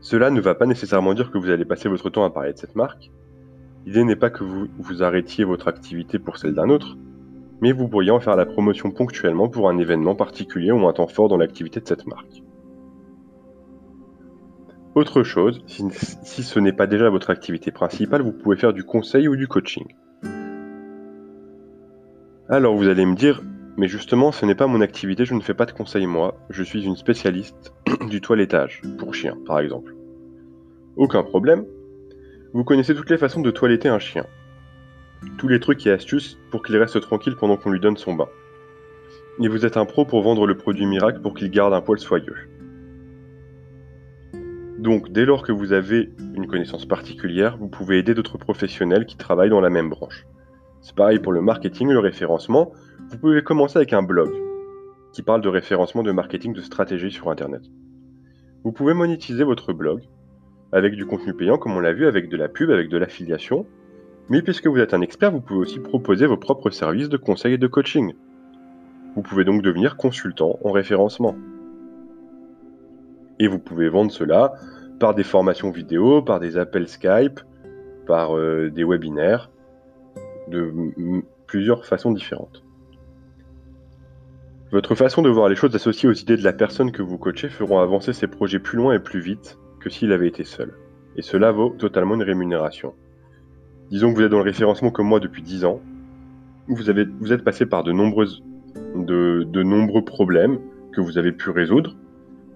Cela 0.00 0.30
ne 0.30 0.40
va 0.40 0.56
pas 0.56 0.66
nécessairement 0.66 1.14
dire 1.14 1.30
que 1.30 1.38
vous 1.38 1.48
allez 1.48 1.64
passer 1.64 1.88
votre 1.88 2.10
temps 2.10 2.24
à 2.24 2.30
parler 2.30 2.52
de 2.52 2.58
cette 2.58 2.74
marque. 2.74 3.12
L'idée 3.86 4.02
n'est 4.02 4.16
pas 4.16 4.30
que 4.30 4.42
vous, 4.42 4.66
vous 4.80 5.04
arrêtiez 5.04 5.44
votre 5.44 5.68
activité 5.68 6.18
pour 6.18 6.38
celle 6.38 6.54
d'un 6.54 6.70
autre, 6.70 6.96
mais 7.60 7.70
vous 7.70 7.86
pourriez 7.86 8.10
en 8.10 8.18
faire 8.18 8.34
la 8.34 8.46
promotion 8.46 8.90
ponctuellement 8.90 9.48
pour 9.48 9.68
un 9.68 9.78
événement 9.78 10.16
particulier 10.16 10.72
ou 10.72 10.88
un 10.88 10.92
temps 10.92 11.06
fort 11.06 11.28
dans 11.28 11.36
l'activité 11.36 11.78
de 11.78 11.86
cette 11.86 12.08
marque. 12.08 12.42
Autre 14.96 15.22
chose, 15.22 15.62
si, 15.66 16.42
ce 16.42 16.58
n'est 16.58 16.72
pas 16.72 16.88
déjà 16.88 17.10
votre 17.10 17.30
activité 17.30 17.70
principale, 17.70 18.22
vous 18.22 18.32
pouvez 18.32 18.56
faire 18.56 18.72
du 18.72 18.82
conseil 18.82 19.28
ou 19.28 19.36
du 19.36 19.46
coaching. 19.46 19.86
Alors 22.48 22.76
vous 22.76 22.88
allez 22.88 23.06
me 23.06 23.14
dire, 23.14 23.40
mais 23.76 23.88
justement 23.88 24.32
ce 24.32 24.46
n'est 24.46 24.54
pas 24.54 24.66
mon 24.66 24.80
activité, 24.80 25.24
je 25.24 25.34
ne 25.34 25.40
fais 25.40 25.54
pas 25.54 25.66
de 25.66 25.72
conseil 25.72 26.06
moi, 26.06 26.36
je 26.50 26.62
suis 26.62 26.84
une 26.84 26.96
spécialiste 26.96 27.72
du 28.08 28.20
toilettage, 28.20 28.82
pour 28.98 29.14
chien 29.14 29.36
par 29.46 29.60
exemple. 29.60 29.94
Aucun 30.96 31.22
problème, 31.22 31.64
vous 32.52 32.62
connaissez 32.62 32.94
toutes 32.94 33.10
les 33.10 33.18
façons 33.18 33.40
de 33.40 33.50
toiletter 33.50 33.88
un 33.88 33.98
chien. 33.98 34.26
Tous 35.38 35.48
les 35.48 35.58
trucs 35.58 35.84
et 35.86 35.90
astuces 35.90 36.38
pour 36.52 36.62
qu'il 36.62 36.76
reste 36.76 37.00
tranquille 37.00 37.34
pendant 37.34 37.56
qu'on 37.56 37.70
lui 37.70 37.80
donne 37.80 37.96
son 37.96 38.14
bain. 38.14 38.28
Et 39.42 39.48
vous 39.48 39.66
êtes 39.66 39.76
un 39.76 39.84
pro 39.84 40.04
pour 40.04 40.22
vendre 40.22 40.46
le 40.46 40.56
produit 40.56 40.86
miracle 40.86 41.20
pour 41.20 41.34
qu'il 41.34 41.50
garde 41.50 41.74
un 41.74 41.80
poil 41.80 41.98
soyeux. 41.98 42.36
Donc, 44.78 45.10
dès 45.10 45.24
lors 45.24 45.42
que 45.42 45.50
vous 45.50 45.72
avez 45.72 46.12
une 46.36 46.46
connaissance 46.46 46.86
particulière, 46.86 47.56
vous 47.56 47.68
pouvez 47.68 47.98
aider 47.98 48.14
d'autres 48.14 48.38
professionnels 48.38 49.06
qui 49.06 49.16
travaillent 49.16 49.50
dans 49.50 49.60
la 49.60 49.70
même 49.70 49.90
branche. 49.90 50.24
C'est 50.80 50.94
pareil 50.94 51.18
pour 51.18 51.32
le 51.32 51.40
marketing, 51.40 51.88
le 51.88 51.98
référencement. 51.98 52.70
Vous 53.14 53.20
pouvez 53.20 53.44
commencer 53.44 53.76
avec 53.76 53.92
un 53.92 54.02
blog 54.02 54.34
qui 55.12 55.22
parle 55.22 55.40
de 55.40 55.48
référencement 55.48 56.02
de 56.02 56.10
marketing 56.10 56.52
de 56.52 56.60
stratégie 56.60 57.12
sur 57.12 57.30
Internet. 57.30 57.62
Vous 58.64 58.72
pouvez 58.72 58.92
monétiser 58.92 59.44
votre 59.44 59.72
blog 59.72 60.02
avec 60.72 60.96
du 60.96 61.06
contenu 61.06 61.32
payant 61.32 61.56
comme 61.56 61.76
on 61.76 61.80
l'a 61.80 61.92
vu, 61.92 62.08
avec 62.08 62.28
de 62.28 62.36
la 62.36 62.48
pub, 62.48 62.70
avec 62.70 62.88
de 62.88 62.98
l'affiliation. 62.98 63.66
Mais 64.28 64.42
puisque 64.42 64.66
vous 64.66 64.78
êtes 64.78 64.94
un 64.94 65.00
expert, 65.00 65.30
vous 65.30 65.40
pouvez 65.40 65.60
aussi 65.60 65.78
proposer 65.78 66.26
vos 66.26 66.36
propres 66.36 66.70
services 66.70 67.08
de 67.08 67.16
conseil 67.16 67.54
et 67.54 67.58
de 67.58 67.68
coaching. 67.68 68.14
Vous 69.14 69.22
pouvez 69.22 69.44
donc 69.44 69.62
devenir 69.62 69.96
consultant 69.96 70.58
en 70.64 70.72
référencement. 70.72 71.36
Et 73.38 73.46
vous 73.46 73.60
pouvez 73.60 73.88
vendre 73.88 74.10
cela 74.10 74.54
par 74.98 75.14
des 75.14 75.22
formations 75.22 75.70
vidéo, 75.70 76.20
par 76.20 76.40
des 76.40 76.56
appels 76.56 76.88
Skype, 76.88 77.38
par 78.08 78.36
euh, 78.36 78.70
des 78.70 78.82
webinaires, 78.82 79.52
de 80.48 80.72
plusieurs 81.46 81.86
façons 81.86 82.10
différentes. 82.10 82.64
Votre 84.74 84.96
façon 84.96 85.22
de 85.22 85.30
voir 85.30 85.48
les 85.48 85.54
choses 85.54 85.76
associées 85.76 86.08
aux 86.08 86.14
idées 86.14 86.36
de 86.36 86.42
la 86.42 86.52
personne 86.52 86.90
que 86.90 87.00
vous 87.00 87.16
coachez 87.16 87.48
feront 87.48 87.78
avancer 87.78 88.12
ces 88.12 88.26
projets 88.26 88.58
plus 88.58 88.76
loin 88.76 88.92
et 88.92 88.98
plus 88.98 89.20
vite 89.20 89.56
que 89.78 89.88
s'il 89.88 90.10
avait 90.10 90.26
été 90.26 90.42
seul. 90.42 90.74
Et 91.14 91.22
cela 91.22 91.52
vaut 91.52 91.68
totalement 91.78 92.16
une 92.16 92.24
rémunération. 92.24 92.92
Disons 93.92 94.10
que 94.10 94.16
vous 94.16 94.24
êtes 94.24 94.32
dans 94.32 94.38
le 94.38 94.42
référencement 94.42 94.90
comme 94.90 95.06
moi 95.06 95.20
depuis 95.20 95.42
10 95.42 95.64
ans. 95.64 95.80
Vous, 96.66 96.90
avez, 96.90 97.06
vous 97.20 97.32
êtes 97.32 97.44
passé 97.44 97.66
par 97.66 97.84
de, 97.84 97.92
nombreuses, 97.92 98.42
de, 98.96 99.44
de 99.44 99.62
nombreux 99.62 100.04
problèmes 100.04 100.58
que 100.92 101.00
vous 101.00 101.18
avez 101.18 101.30
pu 101.30 101.50
résoudre. 101.50 101.94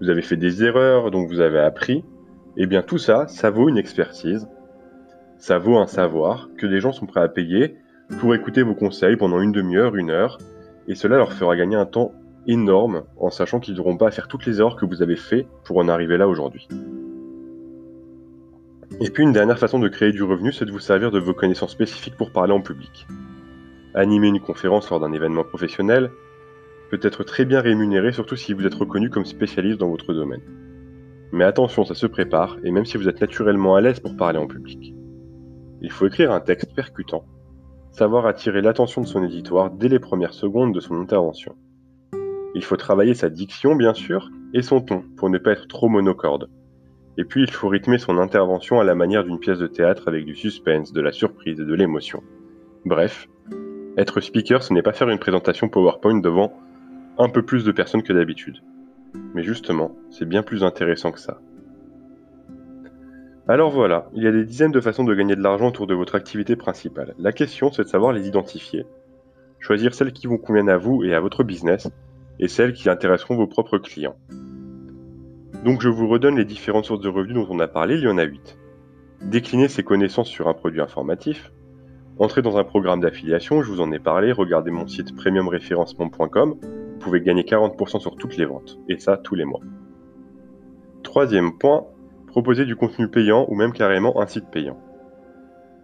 Vous 0.00 0.10
avez 0.10 0.22
fait 0.22 0.36
des 0.36 0.64
erreurs, 0.64 1.12
donc 1.12 1.28
vous 1.28 1.38
avez 1.38 1.60
appris. 1.60 2.04
Eh 2.56 2.66
bien 2.66 2.82
tout 2.82 2.98
ça, 2.98 3.28
ça 3.28 3.50
vaut 3.50 3.68
une 3.68 3.78
expertise, 3.78 4.48
ça 5.36 5.58
vaut 5.58 5.78
un 5.78 5.86
savoir 5.86 6.48
que 6.58 6.66
les 6.66 6.80
gens 6.80 6.90
sont 6.90 7.06
prêts 7.06 7.22
à 7.22 7.28
payer 7.28 7.76
pour 8.18 8.34
écouter 8.34 8.64
vos 8.64 8.74
conseils 8.74 9.14
pendant 9.14 9.40
une 9.40 9.52
demi-heure, 9.52 9.94
une 9.94 10.10
heure, 10.10 10.38
et 10.88 10.94
cela 10.94 11.18
leur 11.18 11.32
fera 11.32 11.54
gagner 11.54 11.76
un 11.76 11.86
temps 11.86 12.12
énorme 12.46 13.04
en 13.18 13.30
sachant 13.30 13.60
qu'ils 13.60 13.74
n'auront 13.74 13.98
pas 13.98 14.08
à 14.08 14.10
faire 14.10 14.26
toutes 14.26 14.46
les 14.46 14.58
erreurs 14.58 14.76
que 14.76 14.86
vous 14.86 15.02
avez 15.02 15.16
fait 15.16 15.46
pour 15.64 15.76
en 15.76 15.88
arriver 15.88 16.16
là 16.16 16.26
aujourd'hui. 16.26 16.66
Et 19.00 19.10
puis 19.10 19.22
une 19.22 19.32
dernière 19.32 19.58
façon 19.58 19.78
de 19.78 19.88
créer 19.88 20.12
du 20.12 20.22
revenu, 20.22 20.50
c'est 20.50 20.64
de 20.64 20.72
vous 20.72 20.78
servir 20.78 21.10
de 21.10 21.18
vos 21.18 21.34
connaissances 21.34 21.72
spécifiques 21.72 22.16
pour 22.16 22.32
parler 22.32 22.54
en 22.54 22.62
public. 22.62 23.06
Animer 23.94 24.28
une 24.28 24.40
conférence 24.40 24.90
lors 24.90 24.98
d'un 24.98 25.12
événement 25.12 25.44
professionnel 25.44 26.10
peut 26.90 26.98
être 27.02 27.22
très 27.22 27.44
bien 27.44 27.60
rémunéré, 27.60 28.12
surtout 28.12 28.36
si 28.36 28.54
vous 28.54 28.66
êtes 28.66 28.74
reconnu 28.74 29.10
comme 29.10 29.26
spécialiste 29.26 29.78
dans 29.78 29.90
votre 29.90 30.14
domaine. 30.14 30.40
Mais 31.32 31.44
attention, 31.44 31.84
ça 31.84 31.94
se 31.94 32.06
prépare, 32.06 32.56
et 32.64 32.70
même 32.70 32.86
si 32.86 32.96
vous 32.96 33.08
êtes 33.08 33.20
naturellement 33.20 33.76
à 33.76 33.82
l'aise 33.82 34.00
pour 34.00 34.16
parler 34.16 34.38
en 34.38 34.46
public. 34.46 34.94
Il 35.82 35.92
faut 35.92 36.06
écrire 36.06 36.32
un 36.32 36.40
texte 36.40 36.74
percutant, 36.74 37.24
savoir 37.90 38.26
attirer 38.26 38.62
l'attention 38.62 39.00
de 39.00 39.06
son 39.06 39.24
éditoire 39.24 39.70
dès 39.70 39.88
les 39.88 39.98
premières 39.98 40.34
secondes 40.34 40.74
de 40.74 40.80
son 40.80 41.00
intervention. 41.00 41.54
Il 42.54 42.64
faut 42.64 42.76
travailler 42.76 43.14
sa 43.14 43.28
diction, 43.28 43.76
bien 43.76 43.94
sûr, 43.94 44.30
et 44.54 44.62
son 44.62 44.80
ton, 44.80 45.02
pour 45.16 45.30
ne 45.30 45.38
pas 45.38 45.52
être 45.52 45.68
trop 45.68 45.88
monocorde. 45.88 46.48
Et 47.18 47.24
puis 47.24 47.42
il 47.42 47.50
faut 47.50 47.68
rythmer 47.68 47.98
son 47.98 48.18
intervention 48.18 48.80
à 48.80 48.84
la 48.84 48.94
manière 48.94 49.24
d'une 49.24 49.40
pièce 49.40 49.58
de 49.58 49.66
théâtre 49.66 50.08
avec 50.08 50.24
du 50.24 50.34
suspense, 50.34 50.92
de 50.92 51.00
la 51.00 51.12
surprise 51.12 51.60
et 51.60 51.64
de 51.64 51.74
l'émotion. 51.74 52.22
Bref, 52.84 53.28
être 53.96 54.20
speaker, 54.20 54.62
ce 54.62 54.72
n'est 54.72 54.82
pas 54.82 54.92
faire 54.92 55.08
une 55.08 55.18
présentation 55.18 55.68
PowerPoint 55.68 56.20
devant 56.20 56.52
un 57.18 57.28
peu 57.28 57.42
plus 57.42 57.64
de 57.64 57.72
personnes 57.72 58.04
que 58.04 58.12
d'habitude. 58.12 58.62
Mais 59.34 59.42
justement, 59.42 59.96
c'est 60.10 60.28
bien 60.28 60.42
plus 60.44 60.62
intéressant 60.62 61.10
que 61.10 61.18
ça. 61.18 61.40
Alors 63.50 63.70
voilà, 63.70 64.10
il 64.12 64.22
y 64.22 64.26
a 64.26 64.32
des 64.32 64.44
dizaines 64.44 64.72
de 64.72 64.80
façons 64.80 65.04
de 65.04 65.14
gagner 65.14 65.34
de 65.34 65.42
l'argent 65.42 65.68
autour 65.68 65.86
de 65.86 65.94
votre 65.94 66.14
activité 66.14 66.54
principale. 66.54 67.14
La 67.18 67.32
question, 67.32 67.72
c'est 67.72 67.84
de 67.84 67.88
savoir 67.88 68.12
les 68.12 68.28
identifier, 68.28 68.84
choisir 69.58 69.94
celles 69.94 70.12
qui 70.12 70.26
vous 70.26 70.36
conviennent 70.36 70.68
à 70.68 70.76
vous 70.76 71.02
et 71.02 71.14
à 71.14 71.20
votre 71.20 71.44
business, 71.44 71.88
et 72.38 72.46
celles 72.46 72.74
qui 72.74 72.90
intéresseront 72.90 73.36
vos 73.36 73.46
propres 73.46 73.78
clients. 73.78 74.16
Donc 75.64 75.80
je 75.80 75.88
vous 75.88 76.08
redonne 76.08 76.36
les 76.36 76.44
différentes 76.44 76.84
sources 76.84 77.00
de 77.00 77.08
revenus 77.08 77.36
dont 77.36 77.46
on 77.48 77.58
a 77.58 77.68
parlé, 77.68 77.96
il 77.96 78.02
y 78.02 78.08
en 78.08 78.18
a 78.18 78.24
8. 78.24 78.58
Décliner 79.22 79.68
ses 79.68 79.82
connaissances 79.82 80.28
sur 80.28 80.46
un 80.46 80.54
produit 80.54 80.82
informatif, 80.82 81.50
entrer 82.18 82.42
dans 82.42 82.58
un 82.58 82.64
programme 82.64 83.00
d'affiliation, 83.00 83.62
je 83.62 83.70
vous 83.70 83.80
en 83.80 83.90
ai 83.92 83.98
parlé, 83.98 84.30
regardez 84.30 84.70
mon 84.70 84.86
site 84.86 85.16
premiumréférencement.com, 85.16 86.54
vous 86.60 86.98
pouvez 86.98 87.22
gagner 87.22 87.44
40% 87.44 87.98
sur 87.98 88.16
toutes 88.16 88.36
les 88.36 88.44
ventes, 88.44 88.78
et 88.90 88.98
ça 88.98 89.16
tous 89.16 89.34
les 89.34 89.46
mois. 89.46 89.62
Troisième 91.02 91.56
point, 91.56 91.86
proposer 92.28 92.64
du 92.64 92.76
contenu 92.76 93.08
payant 93.08 93.46
ou 93.48 93.54
même 93.54 93.72
carrément 93.72 94.20
un 94.20 94.26
site 94.26 94.50
payant. 94.50 94.78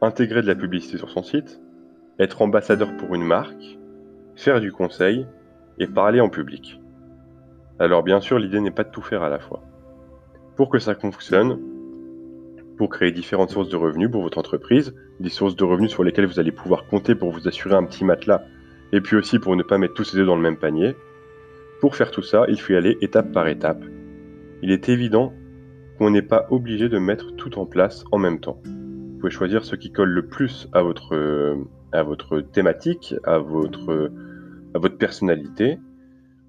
Intégrer 0.00 0.42
de 0.42 0.46
la 0.46 0.54
publicité 0.54 0.98
sur 0.98 1.10
son 1.10 1.22
site, 1.22 1.60
être 2.18 2.42
ambassadeur 2.42 2.96
pour 2.96 3.14
une 3.14 3.24
marque, 3.24 3.78
faire 4.36 4.60
du 4.60 4.70
conseil 4.70 5.26
et 5.78 5.86
parler 5.86 6.20
en 6.20 6.28
public. 6.28 6.80
Alors 7.78 8.02
bien 8.02 8.20
sûr, 8.20 8.38
l'idée 8.38 8.60
n'est 8.60 8.70
pas 8.70 8.84
de 8.84 8.90
tout 8.90 9.02
faire 9.02 9.22
à 9.22 9.28
la 9.28 9.40
fois. 9.40 9.62
Pour 10.56 10.68
que 10.68 10.78
ça 10.78 10.94
fonctionne, 10.94 11.58
pour 12.76 12.88
créer 12.88 13.10
différentes 13.10 13.50
sources 13.50 13.68
de 13.68 13.76
revenus 13.76 14.10
pour 14.10 14.22
votre 14.22 14.38
entreprise, 14.38 14.94
des 15.20 15.30
sources 15.30 15.56
de 15.56 15.64
revenus 15.64 15.90
sur 15.90 16.04
lesquelles 16.04 16.26
vous 16.26 16.38
allez 16.38 16.52
pouvoir 16.52 16.86
compter 16.86 17.14
pour 17.14 17.30
vous 17.30 17.48
assurer 17.48 17.74
un 17.74 17.84
petit 17.84 18.04
matelas, 18.04 18.42
et 18.92 19.00
puis 19.00 19.16
aussi 19.16 19.38
pour 19.38 19.56
ne 19.56 19.62
pas 19.62 19.78
mettre 19.78 19.94
tous 19.94 20.04
ces 20.04 20.18
œufs 20.18 20.26
dans 20.26 20.36
le 20.36 20.42
même 20.42 20.58
panier. 20.58 20.94
Pour 21.80 21.96
faire 21.96 22.10
tout 22.10 22.22
ça, 22.22 22.44
il 22.48 22.60
faut 22.60 22.72
y 22.72 22.76
aller 22.76 22.96
étape 23.00 23.32
par 23.32 23.48
étape. 23.48 23.82
Il 24.62 24.70
est 24.70 24.88
évident 24.88 25.32
qu'on 26.04 26.11
n'est 26.11 26.20
pas 26.20 26.46
obligé 26.50 26.90
de 26.90 26.99
mettre 26.99 27.34
tout 27.34 27.58
en 27.58 27.64
place 27.64 28.04
en 28.12 28.18
même 28.18 28.38
temps. 28.38 28.58
Vous 28.62 29.20
pouvez 29.20 29.30
choisir 29.30 29.64
ce 29.64 29.75
qui 29.75 29.90
colle 29.90 30.11
le 30.11 30.26
plus 30.26 30.68
à 30.75 30.82
votre, 30.82 31.56
à 31.92 32.02
votre 32.02 32.40
thématique, 32.40 33.14
à 33.25 33.38
votre, 33.38 34.12
à 34.75 34.78
votre 34.78 34.99
personnalité, 34.99 35.78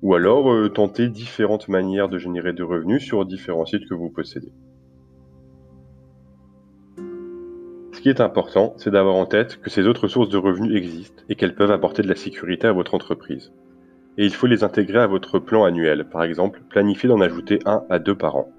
ou 0.01 0.13
alors 0.13 0.51
euh, 0.51 0.67
tenter 0.67 1.07
différentes 1.07 1.69
manières 1.69 2.09
de 2.09 2.17
générer 2.17 2.51
de 2.51 2.63
revenus 2.63 3.01
sur 3.01 3.25
différents 3.25 3.65
sites 3.65 3.87
que 3.87 3.93
vous 3.93 4.09
possédez. 4.09 4.51
Ce 7.93 8.01
qui 8.01 8.09
est 8.09 8.19
important, 8.19 8.73
c'est 8.75 8.91
d'avoir 8.91 9.15
en 9.15 9.25
tête 9.25 9.61
que 9.61 9.69
ces 9.69 9.87
autres 9.87 10.09
sources 10.09 10.27
de 10.27 10.37
revenus 10.37 10.75
existent 10.75 11.23
et 11.29 11.35
qu'elles 11.35 11.55
peuvent 11.55 11.71
apporter 11.71 12.01
de 12.01 12.09
la 12.09 12.15
sécurité 12.15 12.67
à 12.67 12.73
votre 12.73 12.93
entreprise. 12.93 13.53
Et 14.17 14.25
il 14.25 14.33
faut 14.33 14.47
les 14.47 14.65
intégrer 14.65 14.99
à 14.99 15.07
votre 15.07 15.39
plan 15.39 15.63
annuel, 15.63 16.09
par 16.09 16.25
exemple, 16.25 16.61
planifier 16.69 17.07
d'en 17.07 17.21
ajouter 17.21 17.59
un 17.65 17.85
à 17.89 17.99
deux 17.99 18.15
par 18.15 18.35
an. 18.35 18.51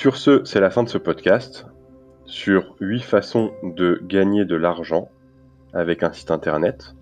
Sur 0.00 0.16
ce, 0.16 0.42
c'est 0.44 0.60
la 0.60 0.70
fin 0.70 0.82
de 0.82 0.88
ce 0.88 0.96
podcast 0.96 1.66
sur 2.24 2.74
8 2.80 3.02
façons 3.02 3.52
de 3.62 4.00
gagner 4.02 4.46
de 4.46 4.56
l'argent 4.56 5.10
avec 5.74 6.02
un 6.02 6.10
site 6.10 6.30
internet. 6.30 6.94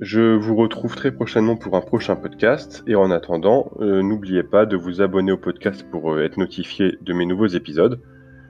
Je 0.00 0.36
vous 0.36 0.54
retrouve 0.54 0.96
très 0.96 1.10
prochainement 1.10 1.56
pour 1.56 1.78
un 1.78 1.80
prochain 1.80 2.14
podcast 2.14 2.84
et 2.86 2.94
en 2.94 3.10
attendant, 3.10 3.70
euh, 3.80 4.02
n'oubliez 4.02 4.42
pas 4.42 4.66
de 4.66 4.76
vous 4.76 5.00
abonner 5.00 5.32
au 5.32 5.38
podcast 5.38 5.82
pour 5.90 6.12
euh, 6.12 6.24
être 6.24 6.36
notifié 6.36 6.98
de 7.00 7.14
mes 7.14 7.24
nouveaux 7.24 7.46
épisodes. 7.46 8.02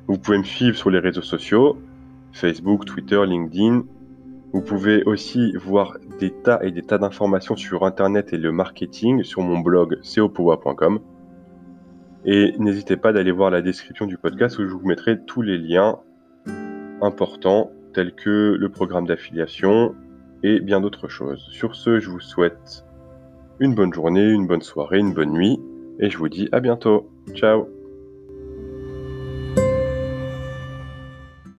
Vous 0.08 0.18
pouvez 0.18 0.38
me 0.38 0.42
suivre 0.42 0.76
sur 0.76 0.90
les 0.90 0.98
réseaux 0.98 1.22
sociaux, 1.22 1.78
Facebook, 2.32 2.86
Twitter, 2.86 3.24
LinkedIn. 3.24 3.84
Vous 4.52 4.62
pouvez 4.62 5.04
aussi 5.04 5.52
voir 5.52 5.96
des 6.18 6.32
tas 6.32 6.58
et 6.64 6.72
des 6.72 6.82
tas 6.82 6.98
d'informations 6.98 7.54
sur 7.54 7.84
Internet 7.84 8.32
et 8.32 8.36
le 8.36 8.50
marketing 8.50 9.22
sur 9.22 9.42
mon 9.42 9.60
blog 9.60 10.00
copowa.com. 10.02 10.98
Et 12.30 12.54
n'hésitez 12.58 12.98
pas 12.98 13.14
d'aller 13.14 13.32
voir 13.32 13.50
la 13.50 13.62
description 13.62 14.04
du 14.04 14.18
podcast 14.18 14.58
où 14.58 14.68
je 14.68 14.74
vous 14.74 14.86
mettrai 14.86 15.18
tous 15.24 15.40
les 15.40 15.56
liens 15.56 15.98
importants 17.00 17.70
tels 17.94 18.12
que 18.14 18.54
le 18.54 18.68
programme 18.68 19.06
d'affiliation 19.06 19.94
et 20.42 20.60
bien 20.60 20.82
d'autres 20.82 21.08
choses. 21.08 21.48
Sur 21.50 21.74
ce, 21.74 22.00
je 22.00 22.10
vous 22.10 22.20
souhaite 22.20 22.84
une 23.60 23.74
bonne 23.74 23.94
journée, 23.94 24.28
une 24.28 24.46
bonne 24.46 24.60
soirée, 24.60 24.98
une 24.98 25.14
bonne 25.14 25.32
nuit 25.32 25.58
et 26.00 26.10
je 26.10 26.18
vous 26.18 26.28
dis 26.28 26.50
à 26.52 26.60
bientôt. 26.60 27.10
Ciao 27.32 27.77